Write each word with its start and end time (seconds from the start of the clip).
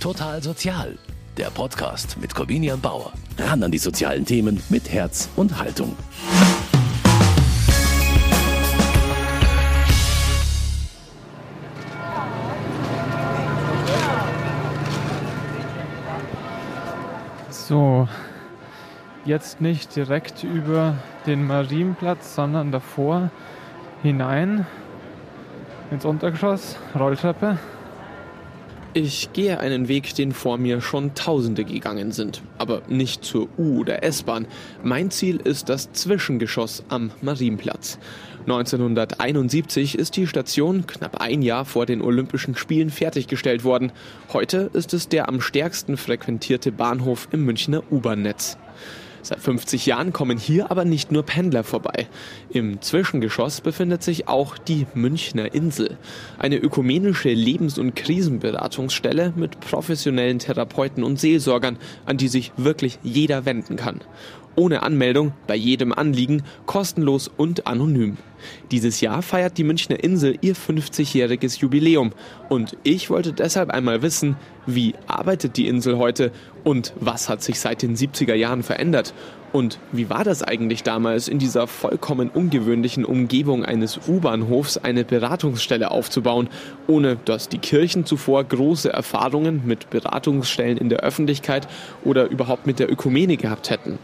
Total 0.00 0.42
Sozial, 0.42 0.98
der 1.36 1.50
Podcast 1.50 2.16
mit 2.20 2.34
Corvinian 2.34 2.80
Bauer. 2.80 3.12
Ran 3.38 3.62
an 3.62 3.70
die 3.70 3.78
sozialen 3.78 4.24
Themen 4.24 4.62
mit 4.68 4.92
Herz 4.92 5.28
und 5.36 5.58
Haltung. 5.58 5.96
So, 17.50 18.06
jetzt 19.24 19.60
nicht 19.60 19.96
direkt 19.96 20.44
über 20.44 20.94
den 21.26 21.46
Marienplatz, 21.46 22.34
sondern 22.36 22.70
davor 22.70 23.30
hinein 24.02 24.66
ins 25.90 26.04
Untergeschoss, 26.04 26.76
Rolltreppe. 26.94 27.58
Ich 28.98 29.34
gehe 29.34 29.60
einen 29.60 29.88
Weg, 29.88 30.14
den 30.14 30.32
vor 30.32 30.56
mir 30.56 30.80
schon 30.80 31.14
Tausende 31.14 31.66
gegangen 31.66 32.12
sind, 32.12 32.40
aber 32.56 32.80
nicht 32.88 33.26
zur 33.26 33.46
U- 33.58 33.80
oder 33.80 34.02
S-Bahn. 34.02 34.46
Mein 34.82 35.10
Ziel 35.10 35.36
ist 35.36 35.68
das 35.68 35.92
Zwischengeschoss 35.92 36.82
am 36.88 37.10
Marienplatz. 37.20 37.98
1971 38.46 39.98
ist 39.98 40.16
die 40.16 40.26
Station 40.26 40.86
knapp 40.86 41.20
ein 41.20 41.42
Jahr 41.42 41.66
vor 41.66 41.84
den 41.84 42.00
Olympischen 42.00 42.56
Spielen 42.56 42.88
fertiggestellt 42.88 43.64
worden. 43.64 43.92
Heute 44.32 44.70
ist 44.72 44.94
es 44.94 45.10
der 45.10 45.28
am 45.28 45.42
stärksten 45.42 45.98
frequentierte 45.98 46.72
Bahnhof 46.72 47.28
im 47.32 47.44
Münchner 47.44 47.82
U-Bahn-Netz. 47.90 48.56
Seit 49.26 49.40
50 49.40 49.86
Jahren 49.86 50.12
kommen 50.12 50.38
hier 50.38 50.70
aber 50.70 50.84
nicht 50.84 51.10
nur 51.10 51.24
Pendler 51.24 51.64
vorbei. 51.64 52.06
Im 52.48 52.80
Zwischengeschoss 52.80 53.60
befindet 53.60 54.04
sich 54.04 54.28
auch 54.28 54.56
die 54.56 54.86
Münchner 54.94 55.52
Insel, 55.52 55.98
eine 56.38 56.58
ökumenische 56.58 57.30
Lebens- 57.30 57.76
und 57.76 57.96
Krisenberatungsstelle 57.96 59.32
mit 59.34 59.58
professionellen 59.58 60.38
Therapeuten 60.38 61.02
und 61.02 61.18
Seelsorgern, 61.18 61.76
an 62.04 62.18
die 62.18 62.28
sich 62.28 62.52
wirklich 62.56 63.00
jeder 63.02 63.44
wenden 63.44 63.74
kann 63.74 64.00
ohne 64.56 64.82
Anmeldung, 64.82 65.32
bei 65.46 65.54
jedem 65.54 65.92
Anliegen, 65.92 66.42
kostenlos 66.64 67.28
und 67.28 67.66
anonym. 67.66 68.16
Dieses 68.70 69.00
Jahr 69.00 69.22
feiert 69.22 69.58
die 69.58 69.64
Münchner 69.64 70.02
Insel 70.02 70.36
ihr 70.40 70.56
50-jähriges 70.56 71.60
Jubiläum 71.60 72.12
und 72.48 72.76
ich 72.82 73.10
wollte 73.10 73.32
deshalb 73.32 73.70
einmal 73.70 74.02
wissen, 74.02 74.36
wie 74.66 74.94
arbeitet 75.06 75.56
die 75.56 75.68
Insel 75.68 75.98
heute 75.98 76.32
und 76.66 76.92
was 76.98 77.28
hat 77.28 77.44
sich 77.44 77.60
seit 77.60 77.82
den 77.82 77.94
70er 77.94 78.34
Jahren 78.34 78.64
verändert 78.64 79.14
und 79.52 79.78
wie 79.92 80.10
war 80.10 80.24
das 80.24 80.42
eigentlich 80.42 80.82
damals, 80.82 81.28
in 81.28 81.38
dieser 81.38 81.68
vollkommen 81.68 82.28
ungewöhnlichen 82.28 83.04
Umgebung 83.04 83.64
eines 83.64 84.00
U-Bahnhofs 84.08 84.76
eine 84.76 85.04
Beratungsstelle 85.04 85.92
aufzubauen, 85.92 86.48
ohne 86.88 87.16
dass 87.24 87.48
die 87.48 87.58
Kirchen 87.58 88.04
zuvor 88.04 88.42
große 88.42 88.92
Erfahrungen 88.92 89.62
mit 89.64 89.88
Beratungsstellen 89.90 90.76
in 90.76 90.88
der 90.88 90.98
Öffentlichkeit 91.00 91.68
oder 92.04 92.28
überhaupt 92.28 92.66
mit 92.66 92.80
der 92.80 92.90
Ökumene 92.90 93.36
gehabt 93.36 93.70
hätten? 93.70 93.98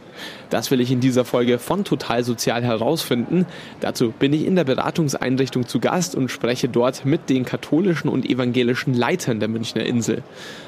Das 0.51 0.71
will 0.71 0.81
ich 0.81 0.91
in 0.91 1.01
dieser 1.01 1.25
Folge 1.25 1.59
von 1.59 1.85
Total 1.85 2.25
Sozial 2.25 2.63
herausfinden. 2.63 3.47
Dazu 3.81 4.11
bin 4.11 4.33
ich 4.33 4.45
in 4.47 4.57
der 4.57 4.65
Beratungseinrichtung 4.65 5.67
zu 5.67 5.81
Gast 5.81 6.15
und 6.15 6.31
spreche 6.31 6.69
dort 6.69 7.05
mit 7.05 7.31
den 7.31 7.45
katholischen 7.45 8.09
und 8.09 8.29
evangelischen 8.29 8.95
Leitern 8.95 9.41
der 9.41 9.49
Münchner 9.49 9.85
Insel. 9.85 10.23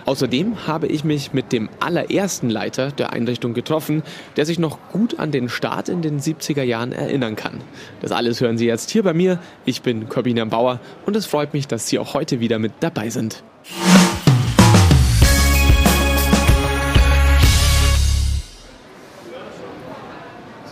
Außerdem 0.06 0.66
habe 0.66 0.86
ich 0.86 1.04
mich 1.04 1.32
mit 1.32 1.52
dem 1.52 1.68
allerersten 1.80 2.50
Leiter 2.50 2.90
der 2.92 3.12
Einrichtung 3.12 3.54
getroffen, 3.54 4.02
der 4.36 4.46
sich 4.46 4.58
noch 4.58 4.78
gut 4.92 5.18
an 5.18 5.30
den 5.30 5.48
Start 5.48 5.88
in 5.88 6.02
den 6.02 6.20
70er 6.20 6.62
Jahren 6.62 6.92
erinnern 6.92 7.36
kann. 7.36 7.60
Das 8.00 8.12
alles 8.12 8.40
hören 8.40 8.58
Sie 8.58 8.66
jetzt 8.66 8.90
hier 8.90 9.02
bei 9.02 9.12
mir. 9.12 9.38
Ich 9.64 9.82
bin 9.82 10.08
Corbinian 10.08 10.48
Bauer 10.48 10.80
und 11.06 11.16
es 11.16 11.26
freut 11.26 11.52
mich, 11.52 11.68
dass 11.68 11.88
Sie 11.88 11.98
auch 11.98 12.14
heute 12.14 12.40
wieder 12.40 12.58
mit 12.58 12.72
dabei 12.80 13.10
sind. 13.10 13.42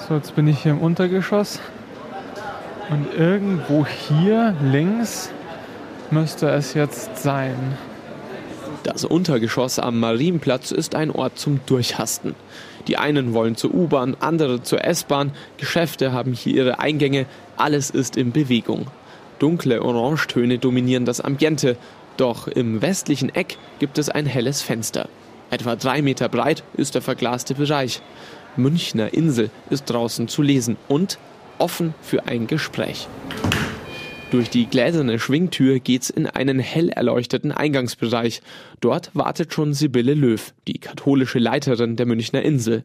So, 0.08 0.17
jetzt 0.17 0.34
bin 0.34 0.49
ich 0.49 0.60
hier 0.62 0.72
im 0.72 0.81
Untergeschoss. 0.81 1.60
Und 2.91 3.06
irgendwo 3.16 3.87
hier 3.87 4.56
links 4.60 5.31
müsste 6.10 6.49
es 6.50 6.75
jetzt 6.75 7.19
sein. 7.22 7.54
Das 8.82 9.04
Untergeschoss 9.04 9.78
am 9.78 10.00
Marienplatz 10.00 10.72
ist 10.72 10.97
ein 10.97 11.12
Ort 11.12 11.38
zum 11.38 11.60
Durchhasten. 11.66 12.34
Die 12.88 12.97
einen 12.97 13.32
wollen 13.32 13.54
zur 13.54 13.72
U-Bahn, 13.72 14.16
andere 14.19 14.65
zur 14.65 14.84
S-Bahn, 14.84 15.31
Geschäfte 15.56 16.12
haben 16.12 16.32
hier 16.32 16.55
ihre 16.55 16.81
Eingänge, 16.81 17.26
alles 17.56 17.91
ist 17.91 18.16
in 18.16 18.32
Bewegung. 18.32 18.88
Dunkle 19.38 19.82
Orangetöne 19.82 20.59
dominieren 20.59 21.05
das 21.05 21.21
Ambiente, 21.21 21.76
doch 22.16 22.49
im 22.49 22.82
westlichen 22.82 23.32
Eck 23.32 23.56
gibt 23.78 23.99
es 23.99 24.09
ein 24.09 24.26
helles 24.26 24.62
Fenster. 24.62 25.09
Etwa 25.50 25.76
drei 25.76 26.03
Meter 26.03 26.28
breit 26.28 26.65
ist 26.75 26.97
der 26.97 27.03
verglaste 27.03 27.55
Bereich. 27.55 28.03
Münchner 28.56 29.14
Insel 29.14 29.50
ist 29.70 29.84
draußen 29.84 30.28
zu 30.28 30.42
lesen 30.42 30.76
und 30.88 31.18
offen 31.58 31.94
für 32.02 32.26
ein 32.26 32.46
Gespräch. 32.46 33.08
Durch 34.30 34.48
die 34.48 34.66
gläserne 34.66 35.18
Schwingtür 35.18 35.78
geht's 35.78 36.08
in 36.08 36.26
einen 36.26 36.58
hell 36.58 36.88
erleuchteten 36.88 37.52
Eingangsbereich. 37.52 38.40
Dort 38.80 39.10
wartet 39.12 39.52
schon 39.52 39.74
Sibylle 39.74 40.14
Löw, 40.14 40.54
die 40.66 40.78
katholische 40.78 41.38
Leiterin 41.38 41.96
der 41.96 42.06
Münchner 42.06 42.40
Insel. 42.40 42.82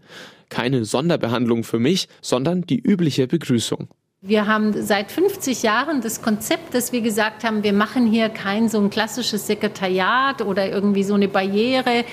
Keine 0.49 0.83
Sonderbehandlung 0.83 1.63
für 1.63 1.79
mich, 1.79 2.09
sondern 2.21 2.63
die 2.63 2.79
übliche 2.79 3.27
Begrüßung. 3.27 3.87
Wir 4.21 4.47
haben 4.47 4.73
seit 4.81 5.11
50 5.11 5.63
Jahren 5.63 6.01
das 6.01 6.21
Konzept, 6.21 6.73
dass 6.73 6.91
wir 6.91 7.01
gesagt 7.01 7.43
haben, 7.43 7.63
wir 7.63 7.71
machen 7.71 8.07
hier 8.07 8.29
kein 8.29 8.67
so 8.67 8.81
ein 8.81 8.89
klassisches 8.89 9.47
Sekretariat 9.47 10.41
oder 10.41 10.67
irgendwie 10.69 11.03
so 11.03 11.13
eine 11.13 11.27
Barriere, 11.27 12.03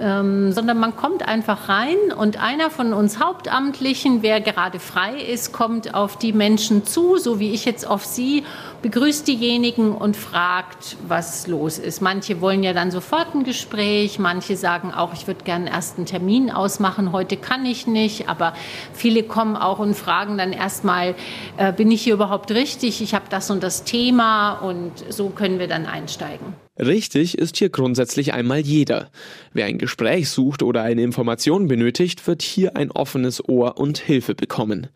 ähm, 0.00 0.52
sondern 0.52 0.78
man 0.78 0.96
kommt 0.96 1.26
einfach 1.26 1.68
rein 1.68 1.96
und 2.16 2.42
einer 2.42 2.70
von 2.70 2.92
uns 2.92 3.20
Hauptamtlichen, 3.20 4.22
wer 4.22 4.40
gerade 4.40 4.78
frei 4.78 5.14
ist, 5.20 5.52
kommt 5.52 5.94
auf 5.94 6.18
die 6.18 6.32
Menschen 6.32 6.84
zu, 6.84 7.16
so 7.16 7.38
wie 7.38 7.52
ich 7.52 7.64
jetzt 7.64 7.86
auf 7.86 8.04
Sie, 8.04 8.44
begrüßt 8.82 9.26
diejenigen 9.26 9.92
und 9.92 10.16
fragt, 10.16 10.96
was 11.06 11.46
los 11.46 11.78
ist. 11.78 12.02
Manche 12.02 12.40
wollen 12.40 12.62
ja 12.62 12.72
dann 12.72 12.90
sofort 12.90 13.34
ein 13.34 13.44
Gespräch, 13.44 14.18
manche 14.18 14.56
sagen 14.56 14.92
auch, 14.92 15.12
ich 15.12 15.26
würde 15.26 15.44
gerne 15.44 15.70
erst 15.70 15.96
einen 15.96 16.06
Termin 16.06 16.50
ausmachen, 16.50 17.12
heute 17.12 17.36
kann 17.36 17.64
ich 17.64 17.86
nicht, 17.86 18.28
aber 18.28 18.54
viele 18.92 19.22
kommen 19.22 19.56
auch 19.56 19.78
und 19.78 19.94
fragen 19.94 20.38
dann 20.38 20.52
erstmal, 20.52 21.14
äh, 21.56 21.72
bin 21.72 21.90
ich 21.90 22.02
hier 22.02 22.14
überhaupt 22.14 22.50
richtig, 22.50 23.00
ich 23.00 23.14
habe 23.14 23.26
das 23.30 23.50
und 23.50 23.62
das 23.62 23.84
Thema 23.84 24.54
und 24.54 24.92
so 25.08 25.28
können 25.30 25.58
wir 25.58 25.68
dann 25.68 25.86
einsteigen. 25.86 26.63
Richtig 26.76 27.38
ist 27.38 27.56
hier 27.56 27.68
grundsätzlich 27.68 28.34
einmal 28.34 28.58
jeder. 28.58 29.08
Wer 29.52 29.66
ein 29.66 29.78
Gespräch 29.78 30.28
sucht 30.28 30.60
oder 30.60 30.82
eine 30.82 31.02
Information 31.02 31.68
benötigt, 31.68 32.26
wird 32.26 32.42
hier 32.42 32.76
ein 32.76 32.90
offenes 32.90 33.48
Ohr 33.48 33.78
und 33.78 33.98
Hilfe 33.98 34.34
bekommen. 34.34 34.88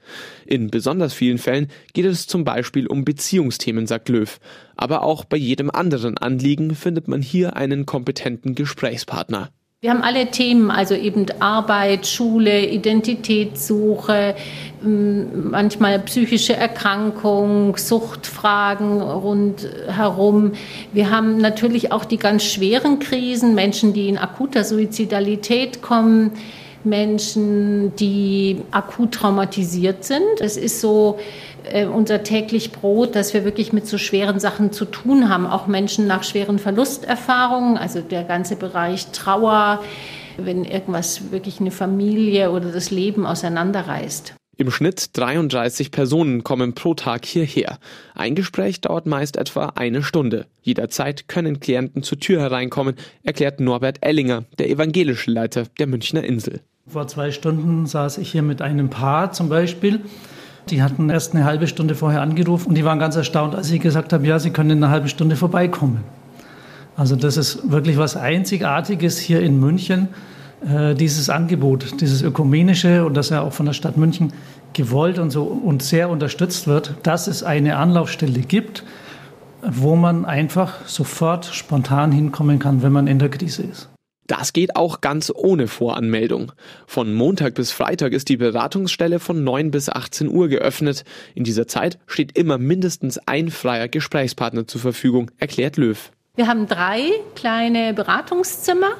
In 0.44 0.70
besonders 0.70 1.14
vielen 1.14 1.38
Fällen 1.38 1.68
geht 1.92 2.06
es 2.06 2.26
zum 2.26 2.42
Beispiel 2.42 2.88
um 2.88 3.04
Beziehungsthemen, 3.04 3.86
sagt 3.86 4.08
Löw. 4.08 4.40
Aber 4.74 5.02
auch 5.02 5.24
bei 5.24 5.36
jedem 5.36 5.70
anderen 5.70 6.18
Anliegen 6.18 6.74
findet 6.74 7.06
man 7.06 7.22
hier 7.22 7.54
einen 7.54 7.86
kompetenten 7.86 8.56
Gesprächspartner. 8.56 9.52
Wir 9.80 9.90
haben 9.90 10.02
alle 10.02 10.26
Themen, 10.32 10.72
also 10.72 10.96
eben 10.96 11.26
Arbeit, 11.38 12.04
Schule, 12.04 12.66
Identitätssuche, 12.66 14.34
manchmal 14.82 16.00
psychische 16.00 16.56
Erkrankung, 16.56 17.76
Suchtfragen 17.76 19.00
rundherum. 19.00 20.54
Wir 20.92 21.10
haben 21.10 21.36
natürlich 21.36 21.92
auch 21.92 22.04
die 22.04 22.16
ganz 22.16 22.42
schweren 22.42 22.98
Krisen, 22.98 23.54
Menschen, 23.54 23.92
die 23.92 24.08
in 24.08 24.18
akuter 24.18 24.64
Suizidalität 24.64 25.80
kommen. 25.80 26.32
Menschen, 26.88 27.94
die 27.96 28.62
akut 28.70 29.12
traumatisiert 29.12 30.04
sind. 30.04 30.40
Es 30.40 30.56
ist 30.56 30.80
so 30.80 31.18
äh, 31.72 31.86
unser 31.86 32.22
täglich 32.22 32.72
Brot, 32.72 33.14
dass 33.14 33.34
wir 33.34 33.44
wirklich 33.44 33.72
mit 33.72 33.86
so 33.86 33.98
schweren 33.98 34.40
Sachen 34.40 34.72
zu 34.72 34.84
tun 34.84 35.28
haben. 35.28 35.46
Auch 35.46 35.66
Menschen 35.66 36.06
nach 36.06 36.24
schweren 36.24 36.58
Verlusterfahrungen, 36.58 37.76
also 37.76 38.00
der 38.00 38.24
ganze 38.24 38.56
Bereich 38.56 39.08
Trauer, 39.12 39.82
wenn 40.36 40.64
irgendwas 40.64 41.30
wirklich 41.30 41.60
eine 41.60 41.70
Familie 41.70 42.50
oder 42.50 42.70
das 42.70 42.90
Leben 42.90 43.26
auseinanderreißt. 43.26 44.34
Im 44.60 44.72
Schnitt 44.72 45.16
33 45.16 45.92
Personen 45.92 46.42
kommen 46.42 46.74
pro 46.74 46.94
Tag 46.94 47.24
hierher. 47.24 47.78
Ein 48.16 48.34
Gespräch 48.34 48.80
dauert 48.80 49.06
meist 49.06 49.36
etwa 49.36 49.66
eine 49.76 50.02
Stunde. 50.02 50.46
Jederzeit 50.62 51.28
können 51.28 51.60
Klienten 51.60 52.02
zur 52.02 52.18
Tür 52.18 52.40
hereinkommen, 52.40 52.96
erklärt 53.22 53.60
Norbert 53.60 53.98
Ellinger, 54.00 54.46
der 54.58 54.68
evangelische 54.68 55.30
Leiter 55.30 55.66
der 55.78 55.86
Münchner 55.86 56.24
Insel. 56.24 56.60
Vor 56.88 57.06
zwei 57.06 57.32
Stunden 57.32 57.84
saß 57.84 58.16
ich 58.16 58.32
hier 58.32 58.42
mit 58.42 58.62
einem 58.62 58.88
Paar 58.88 59.30
zum 59.32 59.50
Beispiel. 59.50 60.00
Die 60.70 60.82
hatten 60.82 61.10
erst 61.10 61.34
eine 61.34 61.44
halbe 61.44 61.66
Stunde 61.66 61.94
vorher 61.94 62.22
angerufen 62.22 62.70
und 62.70 62.76
die 62.76 62.84
waren 62.84 62.98
ganz 62.98 63.14
erstaunt, 63.14 63.54
als 63.54 63.70
ich 63.70 63.80
gesagt 63.80 64.14
habe, 64.14 64.26
ja, 64.26 64.38
sie 64.38 64.50
können 64.50 64.70
in 64.70 64.82
einer 64.82 64.90
halben 64.90 65.08
Stunde 65.08 65.36
vorbeikommen. 65.36 66.02
Also 66.96 67.14
das 67.14 67.36
ist 67.36 67.70
wirklich 67.70 67.98
was 67.98 68.16
Einzigartiges 68.16 69.18
hier 69.18 69.42
in 69.42 69.60
München 69.60 70.08
äh, 70.66 70.94
dieses 70.94 71.28
Angebot, 71.28 72.00
dieses 72.00 72.22
ökumenische 72.22 73.04
und 73.04 73.14
das 73.14 73.28
ja 73.28 73.42
auch 73.42 73.52
von 73.52 73.66
der 73.66 73.74
Stadt 73.74 73.98
München 73.98 74.32
gewollt 74.72 75.18
und 75.18 75.30
so 75.30 75.42
und 75.42 75.82
sehr 75.82 76.08
unterstützt 76.08 76.66
wird, 76.66 76.94
dass 77.02 77.26
es 77.26 77.42
eine 77.42 77.76
Anlaufstelle 77.76 78.40
gibt, 78.40 78.82
wo 79.62 79.94
man 79.94 80.24
einfach 80.24 80.86
sofort 80.86 81.44
spontan 81.44 82.12
hinkommen 82.12 82.58
kann, 82.58 82.82
wenn 82.82 82.92
man 82.92 83.08
in 83.08 83.18
der 83.18 83.28
Krise 83.28 83.64
ist. 83.64 83.90
Das 84.28 84.52
geht 84.52 84.76
auch 84.76 85.00
ganz 85.00 85.32
ohne 85.34 85.68
Voranmeldung. 85.68 86.52
Von 86.86 87.14
Montag 87.14 87.54
bis 87.54 87.72
Freitag 87.72 88.12
ist 88.12 88.28
die 88.28 88.36
Beratungsstelle 88.36 89.20
von 89.20 89.42
9 89.42 89.70
bis 89.70 89.88
18 89.88 90.28
Uhr 90.28 90.48
geöffnet. 90.48 91.04
In 91.34 91.44
dieser 91.44 91.66
Zeit 91.66 91.98
steht 92.06 92.36
immer 92.36 92.58
mindestens 92.58 93.18
ein 93.26 93.50
freier 93.50 93.88
Gesprächspartner 93.88 94.66
zur 94.66 94.82
Verfügung, 94.82 95.30
erklärt 95.38 95.78
Löw. 95.78 96.12
Wir 96.36 96.46
haben 96.46 96.68
drei 96.68 97.04
kleine 97.36 97.94
Beratungszimmer 97.94 98.90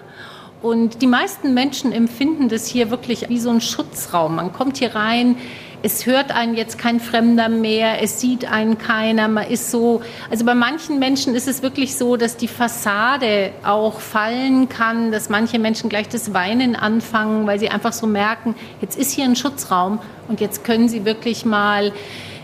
und 0.62 1.02
die 1.02 1.06
meisten 1.06 1.52
Menschen 1.52 1.92
empfinden 1.92 2.48
das 2.48 2.66
hier 2.66 2.90
wirklich 2.90 3.28
wie 3.28 3.38
so 3.38 3.50
ein 3.50 3.60
Schutzraum. 3.60 4.36
Man 4.36 4.54
kommt 4.54 4.78
hier 4.78 4.94
rein, 4.94 5.36
es 5.82 6.06
hört 6.06 6.32
einen 6.32 6.54
jetzt 6.56 6.78
kein 6.78 7.00
Fremder 7.00 7.48
mehr, 7.48 8.02
es 8.02 8.20
sieht 8.20 8.50
einen 8.50 8.78
keiner, 8.78 9.28
man 9.28 9.46
ist 9.46 9.70
so, 9.70 10.02
also 10.30 10.44
bei 10.44 10.54
manchen 10.54 10.98
Menschen 10.98 11.34
ist 11.34 11.46
es 11.46 11.62
wirklich 11.62 11.96
so, 11.96 12.16
dass 12.16 12.36
die 12.36 12.48
Fassade 12.48 13.52
auch 13.64 14.00
fallen 14.00 14.69
kann, 14.69 15.12
dass 15.12 15.28
manche 15.28 15.58
Menschen 15.58 15.88
gleich 15.88 16.08
das 16.08 16.34
Weinen 16.34 16.75
anfangen, 16.75 17.46
weil 17.46 17.60
sie 17.60 17.69
einfach 17.69 17.92
so 17.92 18.06
merken, 18.06 18.54
jetzt 18.80 18.98
ist 18.98 19.12
hier 19.12 19.25
ein 19.25 19.36
Schutzraum 19.36 20.00
und 20.26 20.40
jetzt 20.40 20.64
können 20.64 20.88
sie 20.88 21.04
wirklich 21.04 21.44
mal 21.44 21.92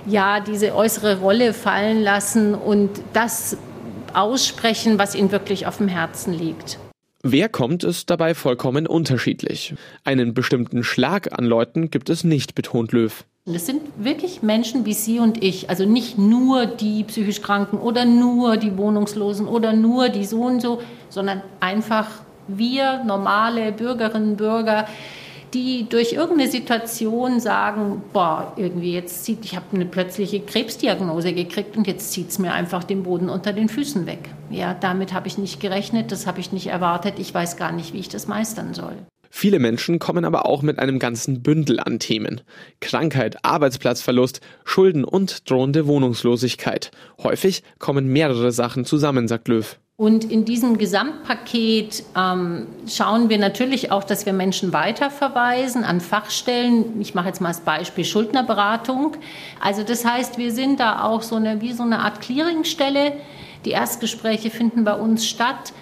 ja 0.07 0.41
diese 0.41 0.75
äußere 0.75 1.19
Rolle 1.21 1.53
fallen 1.55 2.03
lassen 2.03 2.55
und 2.55 2.91
das 3.13 3.57
aussprechen, 4.13 4.99
was 4.99 5.15
ihnen 5.15 5.33
wirklich 5.33 5.67
auf 5.67 5.79
dem 5.79 5.89
Herzen 5.89 6.33
liegt. 6.33 6.79
Wer 7.27 7.49
kommt, 7.49 7.85
ist 7.85 8.11
dabei 8.11 8.35
vollkommen 8.35 8.87
unterschiedlich. 8.87 9.75
Einen 10.05 10.35
bestimmten 10.35 10.85
Schlag 10.85 11.39
an 11.39 11.47
Leuten 11.47 11.89
gibt 11.89 12.11
es 12.11 12.23
nicht, 12.23 12.55
betont 12.55 12.93
Löw. 12.93 13.25
Das 13.47 13.65
sind 13.65 13.81
wirklich 13.97 14.43
Menschen 14.43 14.85
wie 14.85 14.93
Sie 14.93 15.21
und 15.21 15.43
ich, 15.43 15.71
also 15.71 15.87
nicht 15.87 16.19
nur 16.19 16.67
die 16.67 17.03
psychisch 17.05 17.41
Kranken 17.41 17.79
oder 17.79 18.05
nur 18.05 18.59
die 18.59 18.77
Wohnungslosen 18.77 19.49
oder 19.49 19.73
nur 19.73 20.11
die 20.11 20.27
so 20.27 20.43
und 20.43 20.61
so, 20.61 20.83
sondern 21.09 21.41
einfach 21.61 22.09
wir 22.47 23.03
normale 23.05 23.73
Bürgerinnen 23.73 24.33
und 24.33 24.37
Bürger, 24.37 24.87
die 25.55 25.89
durch 25.89 26.13
irgendeine 26.13 26.51
Situation 26.51 27.39
sagen, 27.39 28.03
boah, 28.13 28.53
irgendwie 28.57 28.93
jetzt 28.93 29.25
zieht, 29.25 29.45
ich 29.45 29.55
habe 29.55 29.67
eine 29.73 29.87
plötzliche 29.87 30.41
Krebsdiagnose 30.41 31.33
gekriegt 31.33 31.77
und 31.77 31.87
jetzt 31.87 32.13
zieht 32.13 32.31
es 32.31 32.39
mir 32.39 32.53
einfach 32.53 32.85
den 32.85 33.05
Boden 33.05 33.29
unter 33.29 33.53
den 33.53 33.69
Füßen 33.69 34.07
weg. 34.07 34.31
Ja, 34.51 34.75
damit 34.75 35.13
habe 35.13 35.29
ich 35.29 35.39
nicht 35.39 35.61
gerechnet, 35.61 36.11
das 36.13 36.27
habe 36.27 36.41
ich 36.41 36.53
nicht 36.53 36.67
erwartet, 36.67 37.15
ich 37.19 37.33
weiß 37.33 37.57
gar 37.57 37.73
nicht, 37.73 37.93
wie 37.95 38.01
ich 38.01 38.09
das 38.09 38.27
meistern 38.27 38.75
soll. 38.75 38.95
Viele 39.31 39.59
Menschen 39.59 39.99
kommen 39.99 40.25
aber 40.25 40.47
auch 40.47 40.63
mit 40.63 40.79
einem 40.79 41.01
ganzen 41.01 41.43
Bündel 41.43 41.81
an 41.81 41.99
Themen. 41.99 42.41
Krankheit, 42.81 43.45
Arbeitsplatzverlust, 43.45 44.41
Schulden 44.65 45.05
und 45.05 45.51
drohende 45.51 45.89
Wohnungslosigkeit. 45.89 46.93
Häufig 47.21 47.65
kommen 47.81 48.07
mehrere 48.07 48.53
Sachen 48.53 48.85
zusammen, 48.85 49.27
sagt 49.27 49.49
Löw. 49.49 49.77
Und 49.97 50.25
in 50.25 50.45
diesem 50.45 50.77
Gesamtpaket 50.77 52.03
ähm, 52.17 52.67
schauen 52.89 53.29
wir 53.29 53.39
natürlich 53.39 53.93
auch, 53.93 54.03
dass 54.03 54.27
wir 54.27 54.33
Menschen 54.33 54.73
weiterverweisen 54.73 55.85
an 55.85 56.01
Fachstellen. 56.01 57.01
Ich 57.01 57.15
mache 57.15 57.29
jetzt 57.29 57.41
mal 57.41 57.49
als 57.49 57.61
Beispiel 57.61 58.05
Schuldnerberatung. 58.05 59.17
Also 59.61 59.85
das 59.85 60.05
heißt, 60.05 60.37
wir 60.37 60.51
sind 60.51 60.81
da 60.81 61.05
auch 61.05 61.23
so 61.23 61.37
eine, 61.37 61.61
wie 61.61 61.73
so 61.73 61.85
eine 61.85 62.01
Art 62.01 62.21
Clearingstelle. 62.21 63.13
Die 63.65 63.71
Erstgespräche 63.71 64.51
finden 64.51 64.83
bei 64.83 64.95
uns 64.95 65.29
statt. 65.29 65.73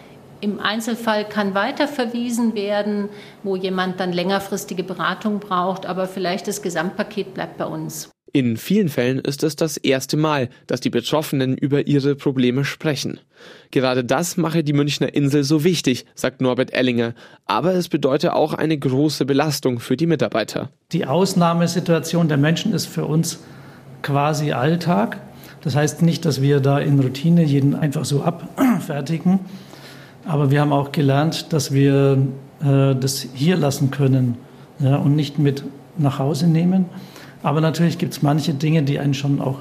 Im 0.43 0.61
Einzelfall 0.61 1.25
kann 1.27 1.55
weiterverwiesen 1.55 2.55
werden, 2.55 3.09
wo 3.43 3.57
jemand 3.57 3.99
dann 3.99 4.13
längerfristige 4.13 4.83
Beratung 4.83 5.39
braucht, 5.39 5.87
aber 5.87 6.07
vielleicht 6.07 6.49
das 6.49 6.61
Gesamtpaket 6.61 7.33
bleibt 7.33 7.57
bei 7.57 7.65
uns. 7.65 8.11
In 8.35 8.57
vielen 8.57 8.89
Fällen 8.89 9.19
ist 9.19 9.43
es 9.43 9.57
das 9.57 9.77
erste 9.77 10.17
Mal, 10.17 10.49
dass 10.67 10.81
die 10.81 10.89
Betroffenen 10.89 11.55
über 11.55 11.87
ihre 11.87 12.15
Probleme 12.15 12.65
sprechen. 12.65 13.21
Gerade 13.71 14.05
das 14.05 14.39
mache 14.39 14.65
die 14.65 14.73
Münchner 14.73 15.15
Insel 15.15 15.45
so 15.45 15.65
wichtig, 15.65 16.07
sagt 16.15 16.41
Norbert 16.41 16.73
Ellinger, 16.73 17.13
aber 17.45 17.75
es 17.75 17.91
bedeutet 17.91 18.31
auch 18.31 18.55
eine 18.55 18.79
große 18.79 19.27
Belastung 19.27 19.81
für 19.81 19.99
die 19.99 20.07
Mitarbeiter. 20.07 20.71
Die 20.93 21.05
Ausnahmesituation 21.05 22.29
der 22.29 22.39
Menschen 22.39 22.73
ist 22.73 22.87
für 22.87 23.05
uns 23.05 23.41
quasi 24.01 24.53
Alltag. 24.53 25.21
Das 25.61 25.77
heißt 25.77 26.01
nicht, 26.01 26.25
dass 26.25 26.41
wir 26.41 26.61
da 26.61 26.79
in 26.79 26.99
Routine 27.01 27.45
jeden 27.45 27.75
einfach 27.75 28.07
so 28.07 28.23
abfertigen, 28.23 29.41
aber 30.25 30.51
wir 30.51 30.63
haben 30.63 30.73
auch 30.73 30.91
gelernt, 30.91 31.53
dass 31.53 31.73
wir 31.73 32.17
äh, 32.63 32.95
das 32.95 33.27
hier 33.35 33.59
lassen 33.59 33.91
können 33.91 34.39
ja, 34.79 34.97
und 34.97 35.17
nicht 35.17 35.39
mit 35.39 35.65
nach 35.99 36.19
Hause 36.19 36.47
nehmen. 36.47 36.87
Aber 37.43 37.61
natürlich 37.61 37.99
gibt 37.99 38.13
es 38.13 38.23
manche 38.23 38.55
Dinge, 38.55 38.83
die 38.83 38.99
einen 38.99 39.15
schon 39.15 39.41
auch 39.41 39.59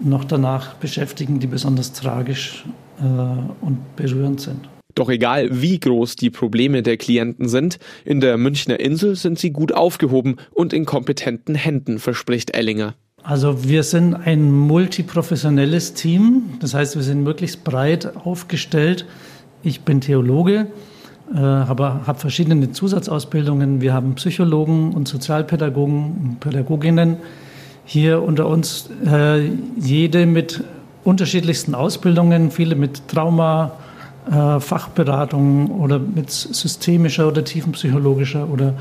noch 0.00 0.24
danach 0.24 0.74
beschäftigen, 0.74 1.40
die 1.40 1.46
besonders 1.46 1.92
tragisch 1.92 2.64
äh, 3.00 3.02
und 3.02 3.96
berührend 3.96 4.40
sind. 4.40 4.68
Doch 4.94 5.08
egal, 5.08 5.48
wie 5.62 5.78
groß 5.78 6.16
die 6.16 6.30
Probleme 6.30 6.82
der 6.82 6.96
Klienten 6.96 7.48
sind, 7.48 7.78
in 8.04 8.20
der 8.20 8.36
Münchner 8.36 8.80
Insel 8.80 9.14
sind 9.14 9.38
sie 9.38 9.50
gut 9.50 9.72
aufgehoben 9.72 10.36
und 10.52 10.72
in 10.72 10.84
kompetenten 10.86 11.54
Händen, 11.54 11.98
verspricht 11.98 12.56
Ellinger. 12.56 12.94
Also 13.22 13.64
wir 13.64 13.82
sind 13.82 14.14
ein 14.14 14.50
multiprofessionelles 14.50 15.94
Team, 15.94 16.44
das 16.60 16.74
heißt, 16.74 16.96
wir 16.96 17.02
sind 17.02 17.22
möglichst 17.22 17.62
breit 17.62 18.16
aufgestellt. 18.16 19.06
Ich 19.62 19.82
bin 19.82 20.00
Theologe, 20.00 20.68
aber 21.36 22.00
habe 22.06 22.18
verschiedene 22.18 22.72
Zusatzausbildungen. 22.72 23.80
Wir 23.80 23.92
haben 23.92 24.14
Psychologen 24.14 24.92
und 24.92 25.08
Sozialpädagogen 25.08 26.16
und 26.22 26.40
Pädagoginnen 26.40 27.18
hier 27.84 28.22
unter 28.22 28.46
uns, 28.46 28.90
äh, 29.06 29.50
jede 29.78 30.26
mit 30.26 30.62
unterschiedlichsten 31.04 31.74
Ausbildungen, 31.74 32.50
viele 32.50 32.74
mit 32.74 33.08
Trauma, 33.08 33.72
äh, 34.30 34.60
Fachberatung 34.60 35.70
oder 35.80 35.98
mit 35.98 36.30
systemischer 36.30 37.28
oder 37.28 37.44
tiefenpsychologischer 37.44 38.48
oder 38.48 38.74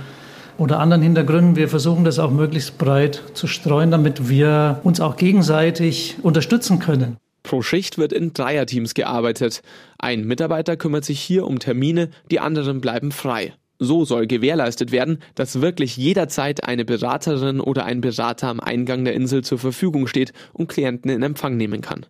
oder 0.57 0.79
anderen 0.79 1.03
Hintergründen. 1.03 1.55
Wir 1.55 1.69
versuchen 1.69 2.03
das 2.03 2.19
auch 2.19 2.31
möglichst 2.31 2.77
breit 2.77 3.21
zu 3.33 3.47
streuen, 3.47 3.91
damit 3.91 4.27
wir 4.27 4.79
uns 4.83 4.99
auch 4.99 5.15
gegenseitig 5.15 6.17
unterstützen 6.23 6.79
können. 6.79 7.17
Pro 7.47 7.61
Schicht 7.61 7.97
wird 7.97 8.11
in 8.11 8.33
Dreierteams 8.33 8.93
gearbeitet. 8.93 9.61
Ein 9.97 10.25
Mitarbeiter 10.25 10.75
kümmert 10.75 11.05
sich 11.05 11.21
hier 11.21 11.47
um 11.47 11.59
Termine, 11.59 12.09
die 12.29 12.41
anderen 12.41 12.81
bleiben 12.81 13.13
frei. 13.13 13.53
So 13.79 14.03
soll 14.03 14.27
gewährleistet 14.27 14.91
werden, 14.91 15.19
dass 15.33 15.61
wirklich 15.61 15.95
jederzeit 15.95 16.65
eine 16.65 16.83
Beraterin 16.83 17.61
oder 17.61 17.85
ein 17.85 18.01
Berater 18.01 18.49
am 18.49 18.59
Eingang 18.59 19.05
der 19.05 19.13
Insel 19.13 19.45
zur 19.45 19.59
Verfügung 19.59 20.07
steht 20.07 20.33
und 20.51 20.67
Klienten 20.67 21.09
in 21.09 21.23
Empfang 21.23 21.55
nehmen 21.55 21.79
kann. 21.79 22.05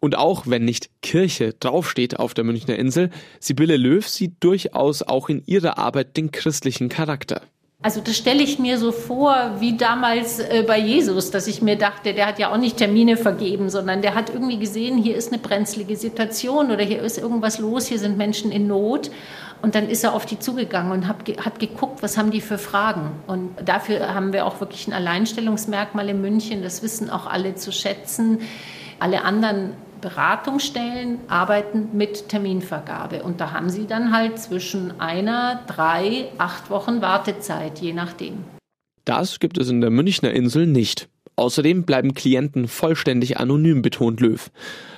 Und 0.00 0.18
auch 0.18 0.46
wenn 0.46 0.66
nicht 0.66 0.90
Kirche 1.00 1.54
draufsteht 1.58 2.18
auf 2.18 2.34
der 2.34 2.44
Münchner 2.44 2.76
Insel, 2.76 3.08
Sibylle 3.40 3.78
Löw 3.78 4.06
sieht 4.06 4.34
durchaus 4.40 5.00
auch 5.02 5.30
in 5.30 5.42
ihrer 5.46 5.78
Arbeit 5.78 6.18
den 6.18 6.30
christlichen 6.30 6.90
Charakter. 6.90 7.40
Also 7.84 8.00
das 8.00 8.16
stelle 8.16 8.42
ich 8.42 8.58
mir 8.58 8.78
so 8.78 8.92
vor 8.92 9.56
wie 9.58 9.76
damals 9.76 10.38
äh, 10.38 10.64
bei 10.66 10.78
Jesus, 10.78 11.30
dass 11.30 11.46
ich 11.46 11.60
mir 11.60 11.76
dachte, 11.76 12.14
der 12.14 12.26
hat 12.26 12.38
ja 12.38 12.50
auch 12.50 12.56
nicht 12.56 12.78
Termine 12.78 13.18
vergeben, 13.18 13.68
sondern 13.68 14.00
der 14.00 14.14
hat 14.14 14.30
irgendwie 14.30 14.58
gesehen, 14.58 14.96
hier 14.96 15.14
ist 15.14 15.30
eine 15.30 15.38
brenzlige 15.38 15.94
Situation 15.94 16.70
oder 16.70 16.82
hier 16.82 17.02
ist 17.02 17.18
irgendwas 17.18 17.58
los, 17.58 17.84
hier 17.86 17.98
sind 17.98 18.16
Menschen 18.16 18.50
in 18.52 18.68
Not. 18.68 19.10
Und 19.60 19.74
dann 19.74 19.90
ist 19.90 20.02
er 20.02 20.14
auf 20.14 20.24
die 20.24 20.38
zugegangen 20.38 20.92
und 20.92 21.06
hat, 21.06 21.18
hat 21.44 21.58
geguckt, 21.58 22.02
was 22.02 22.16
haben 22.16 22.30
die 22.30 22.40
für 22.40 22.56
Fragen. 22.56 23.10
Und 23.26 23.50
dafür 23.62 24.14
haben 24.14 24.32
wir 24.32 24.46
auch 24.46 24.60
wirklich 24.60 24.86
ein 24.86 24.94
Alleinstellungsmerkmal 24.94 26.08
in 26.08 26.22
München. 26.22 26.62
Das 26.62 26.82
wissen 26.82 27.10
auch 27.10 27.26
alle 27.26 27.54
zu 27.54 27.70
schätzen. 27.70 28.40
Alle 28.98 29.24
anderen 29.24 29.74
Beratungsstellen 30.04 31.18
arbeiten 31.28 31.88
mit 31.94 32.28
Terminvergabe. 32.28 33.22
Und 33.22 33.40
da 33.40 33.52
haben 33.52 33.70
sie 33.70 33.86
dann 33.86 34.12
halt 34.14 34.38
zwischen 34.38 35.00
einer, 35.00 35.64
drei, 35.66 36.26
acht 36.36 36.68
Wochen 36.68 37.00
Wartezeit, 37.00 37.78
je 37.78 37.94
nachdem. 37.94 38.44
Das 39.06 39.40
gibt 39.40 39.56
es 39.56 39.70
in 39.70 39.80
der 39.80 39.88
Münchner 39.88 40.30
Insel 40.32 40.66
nicht. 40.66 41.08
Außerdem 41.36 41.84
bleiben 41.84 42.12
Klienten 42.12 42.68
vollständig 42.68 43.38
anonym, 43.38 43.80
betont 43.80 44.20
Löw. 44.20 44.50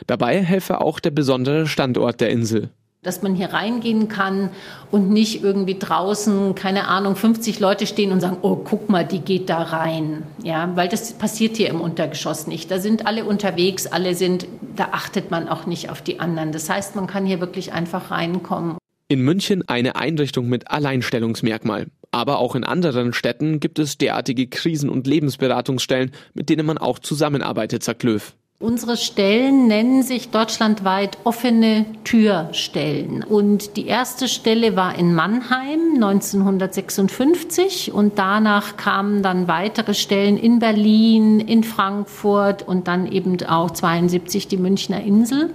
Dabei 0.08 0.42
helfe 0.42 0.80
auch 0.80 0.98
der 0.98 1.12
besondere 1.12 1.68
Standort 1.68 2.20
der 2.20 2.30
Insel 2.30 2.70
dass 3.06 3.22
man 3.22 3.34
hier 3.34 3.52
reingehen 3.52 4.08
kann 4.08 4.50
und 4.90 5.10
nicht 5.10 5.42
irgendwie 5.42 5.78
draußen, 5.78 6.54
keine 6.54 6.88
Ahnung, 6.88 7.16
50 7.16 7.60
Leute 7.60 7.86
stehen 7.86 8.12
und 8.12 8.20
sagen, 8.20 8.38
oh, 8.42 8.56
guck 8.56 8.90
mal, 8.90 9.04
die 9.04 9.20
geht 9.20 9.48
da 9.48 9.62
rein. 9.62 10.24
Ja, 10.42 10.70
weil 10.74 10.88
das 10.88 11.12
passiert 11.14 11.56
hier 11.56 11.70
im 11.70 11.80
Untergeschoss 11.80 12.46
nicht. 12.46 12.70
Da 12.70 12.78
sind 12.78 13.06
alle 13.06 13.24
unterwegs, 13.24 13.86
alle 13.86 14.14
sind, 14.14 14.46
da 14.76 14.88
achtet 14.92 15.30
man 15.30 15.48
auch 15.48 15.66
nicht 15.66 15.90
auf 15.90 16.02
die 16.02 16.20
anderen. 16.20 16.52
Das 16.52 16.68
heißt, 16.68 16.96
man 16.96 17.06
kann 17.06 17.24
hier 17.24 17.40
wirklich 17.40 17.72
einfach 17.72 18.10
reinkommen. 18.10 18.76
In 19.08 19.20
München 19.20 19.66
eine 19.68 19.94
Einrichtung 19.94 20.48
mit 20.48 20.70
Alleinstellungsmerkmal. 20.70 21.86
Aber 22.10 22.38
auch 22.38 22.54
in 22.54 22.64
anderen 22.64 23.12
Städten 23.12 23.60
gibt 23.60 23.78
es 23.78 23.98
derartige 23.98 24.46
Krisen- 24.46 24.88
und 24.88 25.06
Lebensberatungsstellen, 25.06 26.12
mit 26.34 26.48
denen 26.48 26.66
man 26.66 26.78
auch 26.78 26.98
zusammenarbeitet, 26.98 27.82
sagt 27.84 28.02
Löw. 28.02 28.34
Unsere 28.58 28.96
Stellen 28.96 29.66
nennen 29.66 30.02
sich 30.02 30.30
deutschlandweit 30.30 31.18
offene 31.24 31.84
Türstellen. 32.04 33.22
Und 33.22 33.76
die 33.76 33.86
erste 33.86 34.28
Stelle 34.28 34.76
war 34.76 34.98
in 34.98 35.14
Mannheim 35.14 35.96
1956 35.96 37.92
und 37.92 38.18
danach 38.18 38.78
kamen 38.78 39.22
dann 39.22 39.46
weitere 39.46 39.92
Stellen 39.92 40.38
in 40.38 40.58
Berlin, 40.58 41.38
in 41.38 41.64
Frankfurt 41.64 42.66
und 42.66 42.88
dann 42.88 43.12
eben 43.12 43.36
auch 43.46 43.72
72 43.72 44.48
die 44.48 44.56
Münchner 44.56 45.02
Insel. 45.02 45.50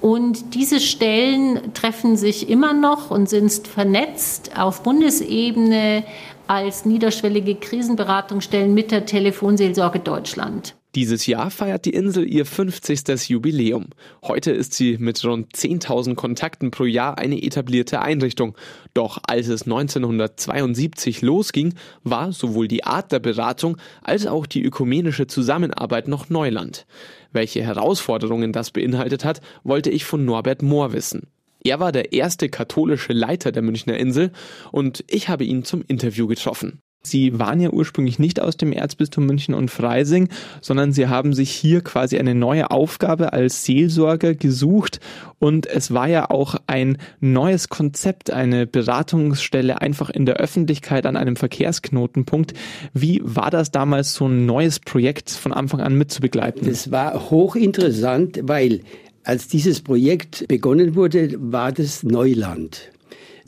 Und 0.00 0.56
diese 0.56 0.80
Stellen 0.80 1.72
treffen 1.72 2.16
sich 2.16 2.48
immer 2.48 2.72
noch 2.72 3.12
und 3.12 3.28
sind 3.28 3.52
vernetzt 3.68 4.58
auf 4.58 4.82
Bundesebene 4.82 6.02
als 6.48 6.84
niederschwellige 6.84 7.54
Krisenberatungsstellen 7.54 8.74
mit 8.74 8.90
der 8.90 9.06
Telefonseelsorge 9.06 10.00
Deutschland. 10.00 10.74
Dieses 10.96 11.26
Jahr 11.26 11.50
feiert 11.50 11.84
die 11.84 11.90
Insel 11.90 12.26
ihr 12.26 12.46
50. 12.46 13.28
Jubiläum. 13.28 13.88
Heute 14.22 14.50
ist 14.50 14.72
sie 14.72 14.96
mit 14.96 15.22
rund 15.26 15.54
10.000 15.54 16.14
Kontakten 16.14 16.70
pro 16.70 16.84
Jahr 16.84 17.18
eine 17.18 17.42
etablierte 17.42 18.00
Einrichtung. 18.00 18.56
Doch 18.94 19.18
als 19.26 19.48
es 19.48 19.64
1972 19.64 21.20
losging, 21.20 21.74
war 22.02 22.32
sowohl 22.32 22.66
die 22.66 22.84
Art 22.84 23.12
der 23.12 23.18
Beratung 23.18 23.76
als 24.02 24.26
auch 24.26 24.46
die 24.46 24.64
ökumenische 24.64 25.26
Zusammenarbeit 25.26 26.08
noch 26.08 26.30
Neuland. 26.30 26.86
Welche 27.30 27.62
Herausforderungen 27.62 28.52
das 28.52 28.70
beinhaltet 28.70 29.22
hat, 29.22 29.42
wollte 29.64 29.90
ich 29.90 30.06
von 30.06 30.24
Norbert 30.24 30.62
Mohr 30.62 30.94
wissen. 30.94 31.26
Er 31.62 31.78
war 31.78 31.92
der 31.92 32.14
erste 32.14 32.48
katholische 32.48 33.12
Leiter 33.12 33.52
der 33.52 33.60
Münchner 33.60 33.98
Insel 33.98 34.32
und 34.72 35.04
ich 35.08 35.28
habe 35.28 35.44
ihn 35.44 35.62
zum 35.62 35.84
Interview 35.86 36.26
getroffen. 36.26 36.80
Sie 37.08 37.38
waren 37.38 37.60
ja 37.60 37.70
ursprünglich 37.70 38.18
nicht 38.18 38.40
aus 38.40 38.56
dem 38.56 38.72
Erzbistum 38.72 39.26
München 39.26 39.54
und 39.54 39.70
Freising, 39.70 40.28
sondern 40.60 40.92
Sie 40.92 41.08
haben 41.08 41.32
sich 41.32 41.50
hier 41.50 41.80
quasi 41.82 42.18
eine 42.18 42.34
neue 42.34 42.70
Aufgabe 42.70 43.32
als 43.32 43.64
Seelsorger 43.64 44.34
gesucht 44.34 45.00
und 45.38 45.66
es 45.66 45.92
war 45.92 46.08
ja 46.08 46.30
auch 46.30 46.56
ein 46.66 46.98
neues 47.20 47.68
Konzept, 47.68 48.30
eine 48.30 48.66
Beratungsstelle 48.66 49.80
einfach 49.80 50.08
in 50.08 50.24
der 50.24 50.36
Öffentlichkeit 50.36 51.04
an 51.06 51.16
einem 51.16 51.36
Verkehrsknotenpunkt. 51.36 52.54
Wie 52.94 53.20
war 53.22 53.50
das 53.50 53.70
damals, 53.70 54.14
so 54.14 54.26
ein 54.26 54.46
neues 54.46 54.80
Projekt 54.80 55.30
von 55.30 55.52
Anfang 55.52 55.80
an 55.80 55.96
mitzubegleiten? 55.96 56.66
Das 56.66 56.90
war 56.90 57.30
hochinteressant, 57.30 58.40
weil 58.44 58.80
als 59.24 59.48
dieses 59.48 59.82
Projekt 59.82 60.46
begonnen 60.48 60.94
wurde, 60.94 61.34
war 61.38 61.72
das 61.72 62.02
Neuland. 62.02 62.92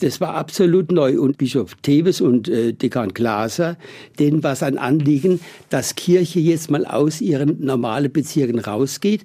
Das 0.00 0.21
war 0.21 0.35
absolut 0.35 0.93
neu. 0.93 1.21
Und 1.21 1.38
Bischof 1.38 1.75
Thebes 1.83 2.21
und 2.21 2.49
äh, 2.49 2.73
Dekan 2.73 3.14
Glaser, 3.14 3.76
denen 4.19 4.43
war 4.43 4.52
es 4.52 4.62
ein 4.62 4.78
Anliegen, 4.78 5.40
dass 5.71 5.95
Kirche 5.95 6.40
jetzt 6.40 6.71
mal 6.71 6.87
aus 6.87 7.21
ihren 7.21 7.64
normalen 7.64 8.12
Bezirken 8.12 8.59
rausgeht 8.59 9.25